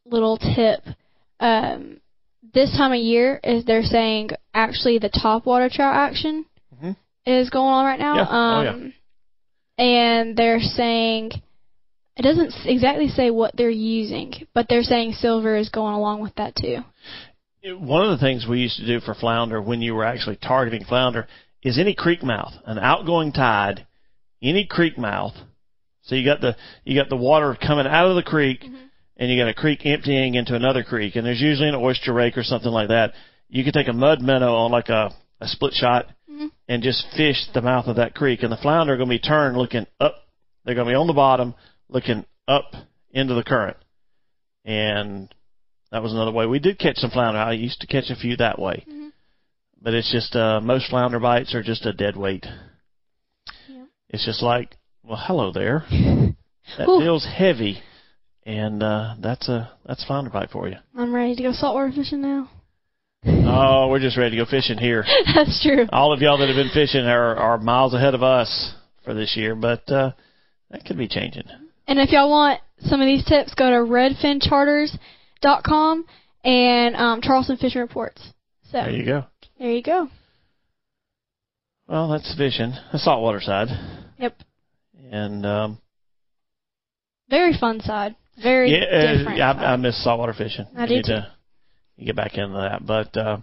[0.05, 0.81] little tip.
[1.40, 2.01] Um,
[2.55, 6.46] this time of year is they're saying actually the top water trout action
[6.83, 6.96] Mhm.
[7.26, 8.16] is going on right now.
[8.16, 8.26] Yeah.
[8.29, 8.70] Oh, yeah.
[8.70, 8.94] Um,
[9.79, 11.33] and they're saying
[12.16, 16.35] it doesn't exactly say what they're using, but they're saying silver is going along with
[16.35, 16.85] that too.
[17.62, 20.37] It- One of the things we used to do for flounder when you were actually
[20.37, 21.29] targeting flounder
[21.62, 23.87] is any creek mouth, an outgoing tide,
[24.42, 25.35] any creek mouth.
[26.03, 28.66] So you got the you got the water coming out of the creek,
[29.20, 32.37] and you got a creek emptying into another creek, and there's usually an oyster rake
[32.37, 33.12] or something like that.
[33.48, 36.50] You could take a mud minnow on like a a split shot Mhm.
[36.68, 39.18] and just fish the mouth of that creek, and the flounder are going to be
[39.20, 40.26] turned looking up.
[40.64, 41.54] They're going to be on the bottom
[41.88, 42.74] looking up
[43.12, 43.76] into the current,
[44.64, 45.33] and
[45.90, 46.46] that was another way.
[46.46, 47.38] We did catch some flounder.
[47.40, 48.85] I used to catch a few that way.
[48.88, 49.12] Mhm.
[49.83, 52.46] But it's just uh most flounder bites are just a dead weight.
[53.68, 53.85] Yeah.
[54.11, 55.85] It's just like, well, hello there.
[56.78, 57.83] That feels heavy,
[58.51, 60.75] and uh that's a that's flounder bite for you.
[60.97, 62.51] I'm ready to go saltwater fishing now.
[63.25, 65.05] Oh, we're just ready to go fishing here.
[65.35, 65.87] That's true.
[65.93, 68.73] All of y'all that have been fishing are are miles ahead of us
[69.05, 70.13] for this year, but uh
[70.71, 71.43] that could be changing.
[71.87, 76.07] And if y'all want some of these tips, go to redfincharters.com
[76.45, 78.23] and um, Charleston Fishing Reports.
[78.71, 79.25] So There you go.
[79.59, 80.09] there you go.
[81.89, 83.69] Well, that's fishing, the saltwater side,
[84.19, 84.35] Yep.
[85.11, 85.79] and um
[87.29, 88.15] Very fun side.
[88.42, 89.40] Very yeah, uh, different.
[89.40, 90.67] I, I miss saltwater fishing.
[90.77, 91.12] I do need too.
[91.12, 93.38] to get back into that, but uh,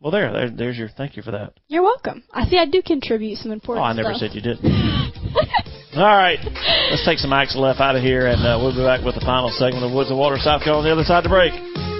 [0.00, 1.54] well, there, there, there's your thank you for that.
[1.68, 2.24] You're welcome.
[2.32, 2.58] I see.
[2.58, 3.82] I do contribute some important.
[3.82, 3.86] Oh.
[3.86, 4.32] I never stuff.
[4.32, 4.58] said you did.
[5.94, 6.38] All right,
[6.90, 9.20] let's take some Axel F out of here, and uh, we'll be back with the
[9.20, 11.91] final segment of Woods and Water South Carolina on the other side of the break.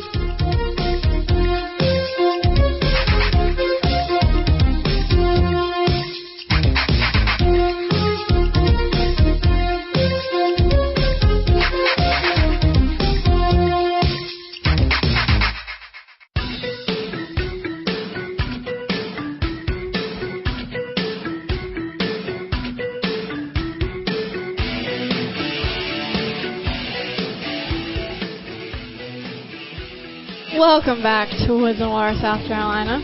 [30.85, 32.99] Welcome back to Woods and Water, South Carolina.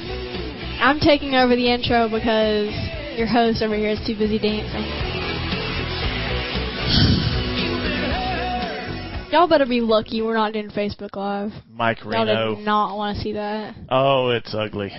[0.80, 2.74] I'm taking over the intro because
[3.16, 4.82] your host over here is too busy dancing.
[9.30, 11.52] Y'all better be lucky we're not doing Facebook Live.
[11.70, 12.56] Mike Y'all Reno.
[12.56, 13.76] did not want to see that.
[13.88, 14.90] Oh, it's ugly.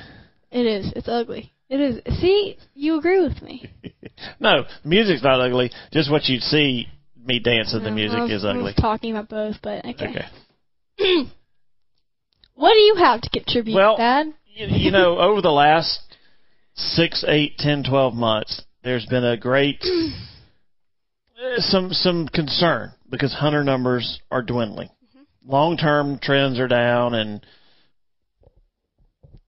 [0.50, 0.94] It is.
[0.96, 1.52] It's ugly.
[1.68, 2.20] It is.
[2.22, 3.70] See, you agree with me.
[4.40, 5.70] no, music's not ugly.
[5.92, 6.88] Just what you'd see
[7.22, 8.64] me dance to the music was, is I ugly.
[8.64, 10.30] was talking about both, but okay.
[10.98, 11.30] Okay.
[12.60, 14.34] what do you have to contribute, Well, Dad?
[14.54, 16.00] You, you know, over the last
[16.76, 23.64] six, eight, ten, twelve months, there's been a great eh, some some concern because hunter
[23.64, 24.90] numbers are dwindling.
[25.46, 27.46] Long term trends are down, and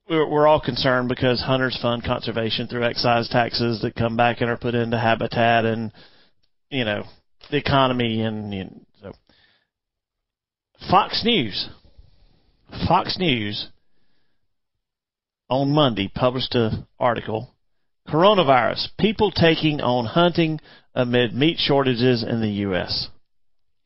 [0.09, 4.49] we're, we're all concerned because hunters fund conservation through excise taxes that come back and
[4.49, 5.91] are put into habitat and
[6.69, 7.03] you know
[7.49, 9.11] the economy and, and so.
[10.89, 11.69] Fox News,
[12.87, 13.67] Fox News
[15.49, 17.53] on Monday published an article
[18.07, 20.59] Coronavirus People Taking on Hunting
[20.95, 23.09] Amid Meat Shortages in the U.S.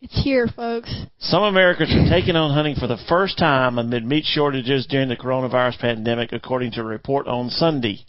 [0.01, 0.93] It's here, folks.
[1.17, 5.15] Some Americans are taking on hunting for the first time amid meat shortages during the
[5.15, 8.05] coronavirus pandemic, according to a report on Sunday.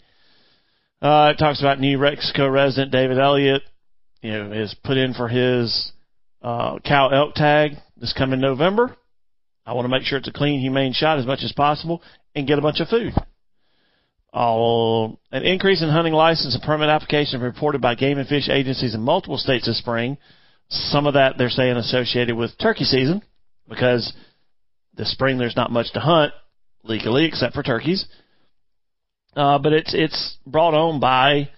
[1.01, 3.63] Uh, it talks about New Mexico resident David Elliott,
[4.21, 5.91] you know, is put in for his
[6.41, 8.95] uh, cow elk tag this coming November.
[9.67, 12.01] I want to make sure it's a clean, humane shot as much as possible
[12.33, 13.13] and get a bunch of food.
[14.33, 18.95] Uh, an increase in hunting license and permit applications reported by game and fish agencies
[18.95, 20.17] in multiple states this spring.
[20.69, 23.21] Some of that they're saying associated with turkey season
[23.67, 24.13] because
[24.93, 26.33] this spring there's not much to hunt
[26.83, 28.05] legally except for turkeys.
[29.35, 31.49] Uh, but it's it's brought on by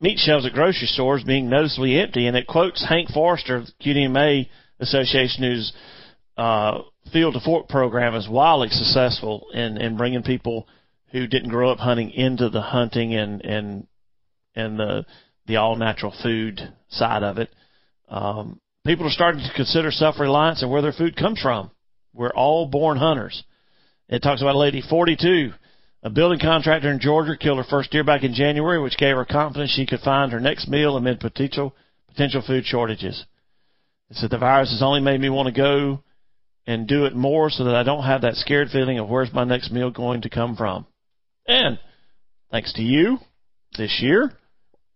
[0.00, 4.48] meat shelves at grocery stores being noticeably empty, and it quotes Hank Forester the QDMA
[4.80, 5.72] Association, whose
[6.40, 6.82] uh,
[7.12, 10.66] Field to Fork program is wildly successful in in bringing people
[11.12, 13.86] who didn't grow up hunting into the hunting and and
[14.54, 15.04] and the
[15.46, 17.50] the all natural food side of it.
[18.08, 21.70] Um, people are starting to consider self reliance and where their food comes from.
[22.14, 23.44] We're all born hunters.
[24.08, 25.52] It talks about a lady 42,
[26.02, 29.24] a building contractor in Georgia, killed her first deer back in January, which gave her
[29.24, 31.74] confidence she could find her next meal amid potential
[32.08, 33.26] potential food shortages.
[34.08, 36.02] It said the virus has only made me want to go
[36.70, 39.42] and do it more so that I don't have that scared feeling of where's my
[39.42, 40.86] next meal going to come from.
[41.44, 41.80] And
[42.52, 43.18] thanks to you,
[43.76, 44.30] this year,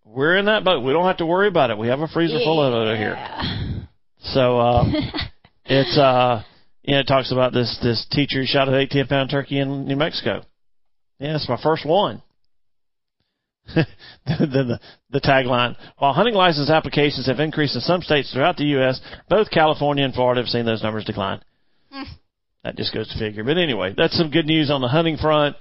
[0.05, 0.85] we're in that boat.
[0.85, 1.79] We don't have to worry about it.
[1.79, 3.15] We have a freezer full of it over here.
[3.15, 3.81] Yeah.
[4.21, 4.85] So uh,
[5.65, 6.45] it's uh,
[6.83, 9.87] you know, it talks about this this teacher who shot an 18 pound turkey in
[9.87, 10.45] New Mexico.
[11.19, 12.23] Yeah, it's my first one.
[13.75, 13.87] then
[14.27, 14.79] the,
[15.11, 19.51] the tagline: While hunting license applications have increased in some states throughout the U.S., both
[19.51, 21.41] California and Florida have seen those numbers decline.
[22.65, 23.45] That just goes to figure.
[23.45, 25.57] But anyway, that's some good news on the hunting front.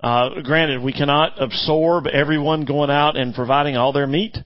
[0.00, 4.36] Uh, granted, we cannot absorb everyone going out and providing all their meat,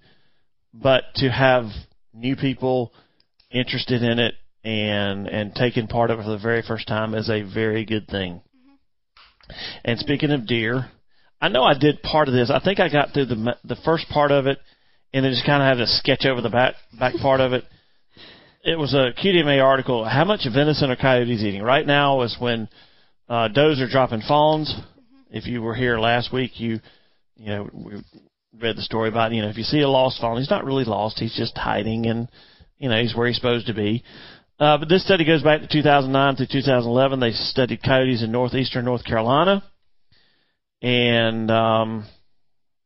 [0.72, 1.64] but to have
[2.12, 2.93] new people
[3.51, 7.30] interested in it and and taking part of it for the very first time is
[7.30, 8.43] a very good thing.
[9.84, 10.91] And speaking of deer,
[11.41, 12.51] I know I did part of this.
[12.51, 14.59] I think I got through the the first part of it,
[15.12, 17.64] and then just kind of had to sketch over the back back part of it.
[18.63, 20.05] It was a QDMA article.
[20.05, 21.63] How much venison are coyotes eating?
[21.63, 22.69] Right now is when
[23.27, 24.75] uh, does are dropping fawns.
[25.31, 26.81] If you were here last week, you
[27.37, 28.03] you know we
[28.61, 30.85] read the story about you know if you see a lost fawn, he's not really
[30.85, 31.19] lost.
[31.19, 32.29] He's just hiding, and
[32.77, 34.05] you know he's where he's supposed to be.
[34.59, 37.19] Uh, but this study goes back to 2009 through 2011.
[37.19, 39.63] They studied coyotes in northeastern North Carolina,
[40.83, 42.07] and um,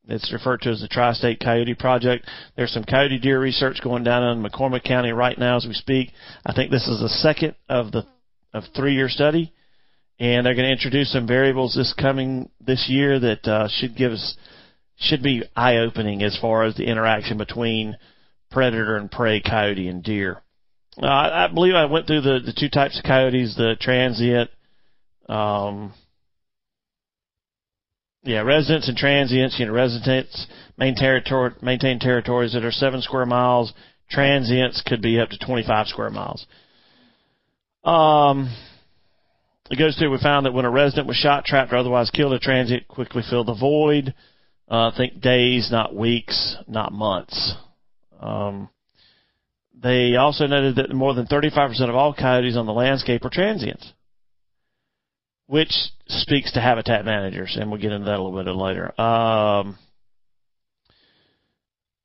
[0.06, 2.28] it's referred to as the Tri-State Coyote Project.
[2.56, 6.10] There's some coyote deer research going down in McCormick County right now as we speak.
[6.44, 8.06] I think this is the second of the
[8.52, 9.52] of three-year study,
[10.20, 14.12] and they're going to introduce some variables this coming this year that uh, should give
[14.12, 14.36] us
[14.96, 17.96] should be eye-opening as far as the interaction between
[18.50, 20.40] predator and prey, coyote and deer.
[21.02, 24.50] Uh, I believe I went through the, the two types of coyotes, the transient,
[25.28, 25.92] um,
[28.24, 29.58] yeah, residents and transients.
[29.58, 30.46] You know, residents
[30.76, 33.72] maintain, territory, maintain territories that are seven square miles.
[34.10, 36.46] Transients could be up to 25 square miles.
[37.84, 38.54] Um,
[39.70, 40.10] it goes through.
[40.10, 43.22] We found that when a resident was shot, trapped, or otherwise killed, a transient quickly
[43.28, 44.14] filled the void.
[44.68, 47.54] Uh, think days, not weeks, not months.
[48.20, 48.70] Um,
[49.82, 53.92] they also noted that more than 35% of all coyotes on the landscape are transients,
[55.46, 55.72] which
[56.08, 58.98] speaks to habitat managers, and we'll get into that a little bit later.
[59.00, 59.78] Um,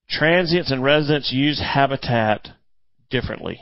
[0.10, 2.48] transients and residents use habitat
[3.10, 3.62] differently.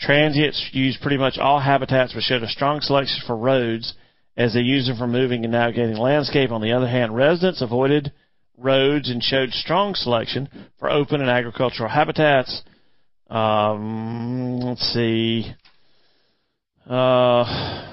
[0.00, 3.94] Transients use pretty much all habitats but showed a strong selection for roads
[4.36, 6.50] as they use them for moving and navigating landscape.
[6.50, 8.12] On the other hand, residents avoided
[8.58, 10.48] roads and showed strong selection
[10.78, 12.62] for open and agricultural habitats.
[13.30, 15.52] Um, let's see.
[16.88, 17.91] Uh,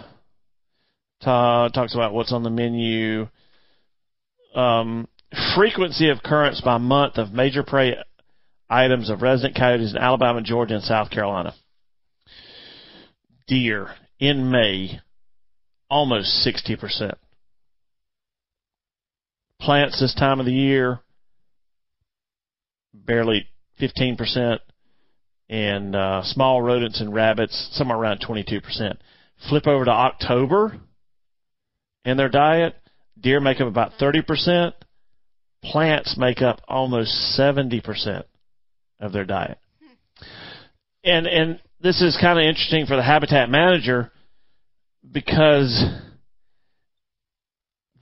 [1.21, 3.27] ta- talks about what's on the menu.
[4.55, 5.07] Um,
[5.55, 7.95] frequency of occurrence by month of major prey
[8.69, 11.53] items of resident coyotes in Alabama, Georgia, and South Carolina.
[13.47, 13.89] Deer
[14.19, 14.99] in May,
[15.89, 17.13] almost 60%.
[19.59, 20.99] Plants this time of the year,
[22.93, 23.47] barely
[23.81, 24.59] 15%.
[25.51, 28.61] And uh, small rodents and rabbits, somewhere around 22%.
[29.49, 30.79] Flip over to October
[32.05, 32.75] in their diet,
[33.19, 34.73] deer make up about 30%.
[35.63, 38.23] Plants make up almost 70%
[38.99, 39.57] of their diet.
[41.03, 44.11] And and this is kind of interesting for the habitat manager
[45.09, 45.83] because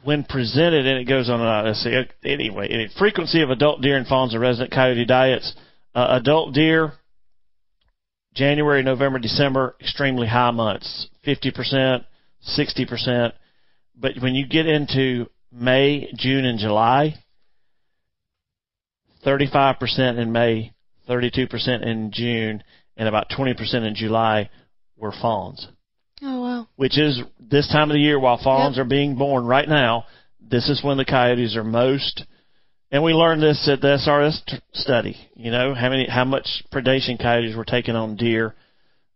[0.03, 1.39] when presented, and it goes on.
[1.41, 1.65] and on.
[1.65, 1.93] let's see.
[2.23, 5.53] Anyway, any frequency of adult deer and fawns and resident coyote diets.
[5.93, 6.93] Uh, adult deer,
[8.33, 12.03] January, November, December, extremely high months, fifty percent,
[12.41, 13.33] sixty percent.
[13.99, 17.15] But when you get into May, June, and July,
[19.23, 20.71] thirty-five percent in May,
[21.07, 22.63] thirty-two percent in June,
[22.95, 24.49] and about twenty percent in July
[24.97, 25.67] were fawns
[26.23, 26.67] Oh wow.
[26.75, 28.85] which is this time of the year while fawns Yep.
[28.85, 30.05] are being born right now.
[30.41, 32.23] This is when the coyotes are most,
[32.91, 35.17] and we learned this at the SRS t- study.
[35.35, 38.55] You know how many, how much predation coyotes were taking on deer.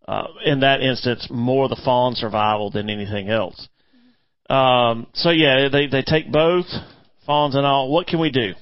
[0.07, 3.67] Uh, in that instance, more the fawn survival than anything else.
[4.51, 6.65] Um, so yeah, they they take both
[7.25, 7.89] fawns and all.
[7.89, 8.53] What can we do?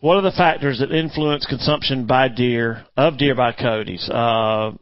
[0.00, 4.08] What are the factors that influence consumption by deer of deer by coyotes?
[4.08, 4.72] Uh,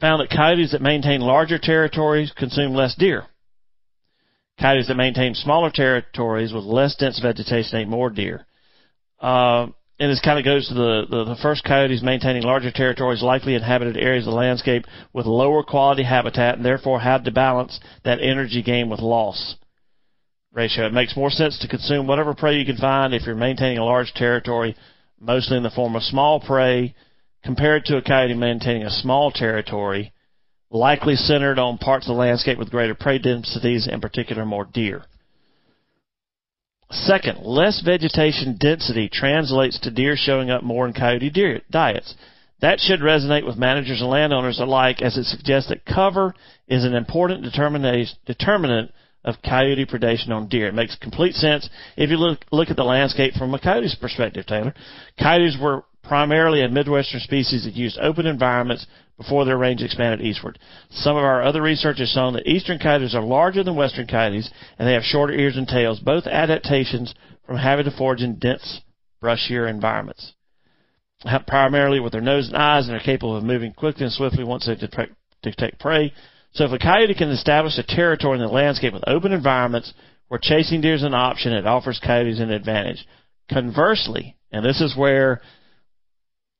[0.00, 3.24] found that coyotes that maintain larger territories consume less deer.
[4.60, 8.46] Coyotes that maintain smaller territories with less dense vegetation ate more deer.
[9.18, 9.68] Uh,
[9.98, 13.54] and this kind of goes to the, the, the first coyotes maintaining larger territories likely
[13.54, 18.20] inhabited areas of the landscape with lower quality habitat and therefore had to balance that
[18.20, 19.56] energy gain with loss
[20.52, 20.86] ratio.
[20.86, 23.84] It makes more sense to consume whatever prey you can find if you're maintaining a
[23.84, 24.76] large territory,
[25.20, 26.94] mostly in the form of small prey,
[27.44, 30.12] compared to a coyote maintaining a small territory,
[30.70, 35.04] likely centered on parts of the landscape with greater prey densities, in particular more deer.
[36.90, 42.14] Second, less vegetation density translates to deer showing up more in coyote deer diets.
[42.60, 46.34] That should resonate with managers and landowners alike as it suggests that cover
[46.66, 48.92] is an important determinant
[49.24, 50.68] of coyote predation on deer.
[50.68, 54.46] It makes complete sense if you look, look at the landscape from a coyote's perspective,
[54.46, 54.74] Taylor.
[55.20, 58.86] Coyotes were primarily a Midwestern species that used open environments
[59.18, 60.58] before their range expanded eastward.
[60.90, 64.50] Some of our other research has shown that eastern coyotes are larger than western coyotes
[64.78, 68.80] and they have shorter ears and tails, both adaptations from having to forage in dense,
[69.22, 70.32] brushier environments.
[71.46, 74.66] Primarily with their nose and eyes and are capable of moving quickly and swiftly once
[74.66, 76.12] they detect, detect prey.
[76.52, 79.92] So if a coyote can establish a territory in the landscape with open environments
[80.28, 83.04] where chasing deer is an option, it offers coyotes an advantage.
[83.50, 85.42] Conversely, and this is where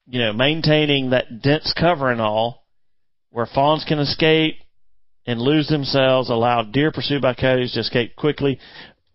[0.09, 2.65] you know, maintaining that dense cover and all,
[3.31, 4.57] where fawns can escape
[5.27, 8.59] and lose themselves, allow deer pursued by coyotes to escape quickly.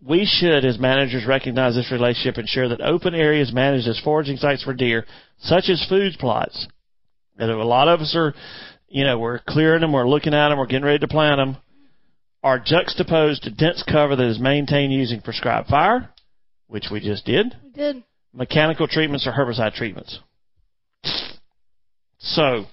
[0.05, 4.63] We should, as managers, recognize this relationship, ensure that open areas managed as foraging sites
[4.63, 5.05] for deer,
[5.39, 6.67] such as food plots,
[7.37, 8.35] that a lot of us are,
[8.87, 11.57] you know, we're clearing them, we're looking at them, we're getting ready to plant them,
[12.43, 16.09] are juxtaposed to dense cover that is maintained using prescribed fire,
[16.67, 18.03] which we just did, We did.
[18.33, 20.19] mechanical treatments or herbicide treatments.
[22.23, 22.65] So,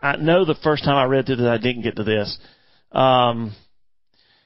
[0.00, 2.38] I know the first time I read through this, I didn't get to this.
[2.92, 3.54] Um,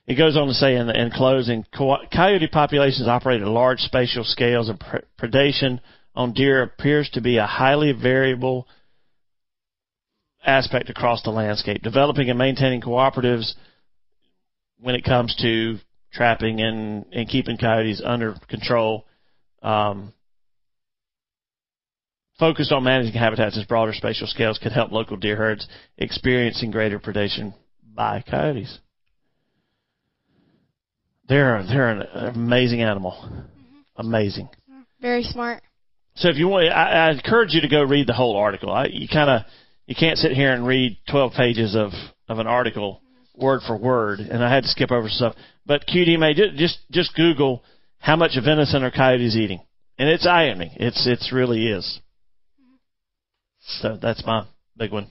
[0.09, 4.69] it goes on to say in, in closing, coyote populations operate at large spatial scales,
[4.69, 4.83] and
[5.21, 5.81] predation
[6.15, 8.67] on deer appears to be a highly variable
[10.45, 11.83] aspect across the landscape.
[11.83, 13.55] Developing and maintaining cooperatives
[14.81, 15.79] when it comes to
[16.13, 19.07] trapping and, and keeping coyotes under control
[19.63, 20.13] um,
[22.39, 25.67] focused on managing habitats as broader spatial scales could help local deer herds
[25.97, 27.55] experiencing greater predation
[27.95, 28.79] by coyotes.
[31.29, 32.03] They're they're an
[32.35, 33.41] amazing animal, mm-hmm.
[33.97, 34.49] amazing.
[35.01, 35.63] Very smart.
[36.17, 38.73] So if you want, I, I encourage you to go read the whole article.
[38.73, 39.43] I, you kind of
[39.87, 41.93] you can't sit here and read 12 pages of
[42.29, 43.03] of an article
[43.37, 45.35] word for word, and I had to skip over stuff.
[45.67, 47.63] But QDMA, ju- just just Google
[47.99, 49.61] how much venison are coyotes eating,
[49.99, 50.73] and it's eye-opening.
[50.77, 52.01] It's it's really is.
[53.69, 54.47] So that's my
[54.77, 55.11] big one.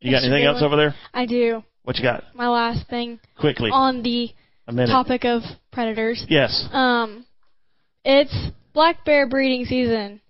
[0.00, 0.94] You got anything else over there?
[1.14, 1.62] I do.
[1.84, 2.24] What you got?
[2.34, 4.30] My last thing Quickly, on the
[4.66, 5.42] topic of
[5.72, 6.24] predators.
[6.28, 6.68] Yes.
[6.72, 7.24] Um,
[8.04, 8.34] it's
[8.72, 10.20] black bear breeding season.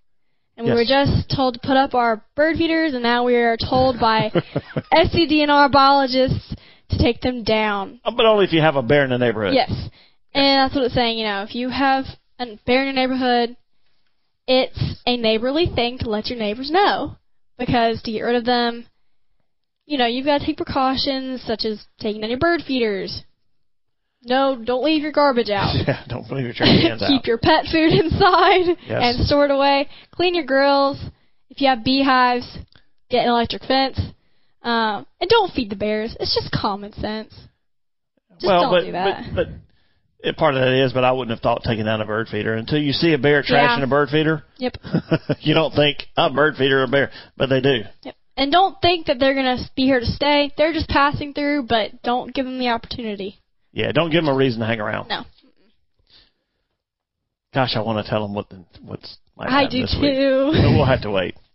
[0.55, 3.57] And we were just told to put up our bird feeders, and now we are
[3.57, 4.31] told by
[4.93, 6.55] SCDNR biologists
[6.89, 7.99] to take them down.
[8.03, 9.55] but only if you have a bear in the neighborhood.
[9.55, 9.71] Yes.
[10.35, 12.05] And that's what it's saying, you know, if you have
[12.37, 13.57] a bear in your neighborhood,
[14.47, 17.17] it's a neighborly thing to let your neighbors know.
[17.65, 18.85] Because to get rid of them,
[19.85, 23.23] you know, you've got to take precautions such as taking down your bird feeders.
[24.25, 25.75] No, don't leave your garbage out.
[25.87, 27.07] Yeah, don't leave your trash cans out.
[27.09, 29.01] Keep your pet food inside Yes.
[29.17, 29.89] and store it away.
[30.11, 30.97] Clean your grills.
[31.49, 32.47] If you have beehives,
[33.09, 33.99] get an electric fence.
[34.61, 36.15] Um, and don't feed the bears.
[36.19, 37.33] It's just common sense.
[38.39, 39.23] Just well, don't but, do that.
[39.35, 39.47] but but
[40.23, 42.53] it, part of that is, but I wouldn't have thought taking down a bird feeder
[42.53, 43.83] until you see a bear trashing Yeah.
[43.83, 44.43] a bird feeder.
[44.57, 44.77] Yep.
[45.41, 47.81] you don't think a bird feeder a bear, but they do.
[48.03, 48.15] Yep.
[48.35, 50.51] And don't think that they're gonna be here to stay.
[50.57, 53.39] They're just passing through, but don't give them the opportunity.
[53.71, 55.09] Yeah, don't give them a reason to hang around.
[55.09, 55.23] No.
[57.53, 60.13] Gosh, I want to tell them what the, what's might I do this week.
[60.15, 60.49] too.
[60.53, 61.35] But we'll have to wait.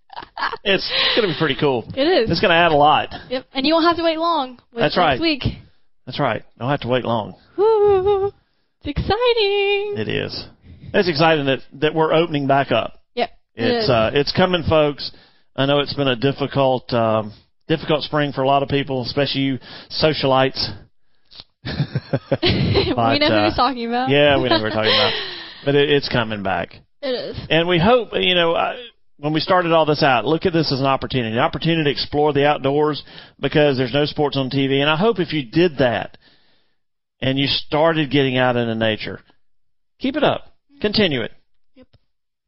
[0.64, 1.84] It's going to be pretty cool.
[1.96, 2.28] It is.
[2.30, 3.10] It's going to add a lot.
[3.30, 3.44] Yep.
[3.52, 4.58] And you won't have to wait long.
[4.72, 5.20] That's next right.
[5.20, 5.42] Week.
[6.06, 6.42] That's right.
[6.58, 7.36] Don't have to wait long.
[7.56, 8.32] Woo.
[8.88, 9.98] It's exciting.
[9.98, 10.46] It is.
[10.94, 13.02] It's exciting that that we're opening back up.
[13.14, 13.30] Yep.
[13.54, 13.90] It's is.
[13.90, 15.10] uh, it's coming, folks.
[15.54, 17.34] I know it's been a difficult um,
[17.66, 19.58] difficult spring for a lot of people, especially you
[19.90, 20.74] socialites.
[22.30, 24.08] But, we know who uh, he's talking about.
[24.08, 25.12] Yeah, we know what we're talking about.
[25.64, 26.72] But it, it's coming back.
[27.02, 27.36] it is.
[27.50, 28.76] And we hope, you know, I,
[29.18, 31.90] when we started all this out, look at this as an opportunity, an opportunity to
[31.90, 33.02] explore the outdoors
[33.38, 34.80] because there's no sports on TV.
[34.80, 36.16] And I hope if you did that
[37.20, 39.20] and you started getting out into nature,
[39.98, 41.32] keep it up, continue it.
[41.74, 41.86] Yep.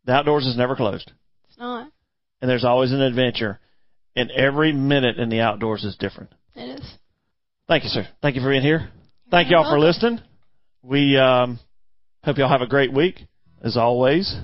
[0.07, 1.11] The outdoors is never closed,
[1.49, 1.91] It's not.
[2.41, 3.59] and there's always an adventure,
[4.17, 6.31] and every minute in the outdoors is different.
[6.55, 6.95] It is.
[7.69, 8.07] Thank you, sir.
[8.23, 8.89] Thank you for being here.
[9.31, 10.21] Thank You're y'all for listening.
[10.83, 11.59] We um,
[12.25, 13.21] hope y'all have a great week,
[13.63, 14.35] as always.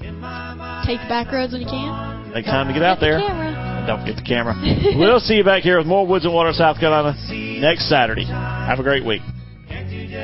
[0.00, 2.32] Take the back roads when you can.
[2.34, 3.18] Take time to get out the there.
[3.20, 3.84] camera.
[3.86, 4.54] Don't forget the camera.
[4.98, 7.16] we'll see you back here with more Woods and Water, South Carolina
[7.60, 8.24] next Saturday.
[8.26, 9.22] Have a great week.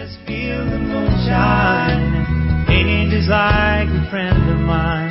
[0.05, 2.13] Just feel the moonshine?
[3.11, 5.09] Just like a friend of mine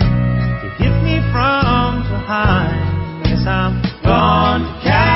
[0.61, 0.69] to
[1.01, 3.25] me from behind?
[3.47, 5.12] I'm gone to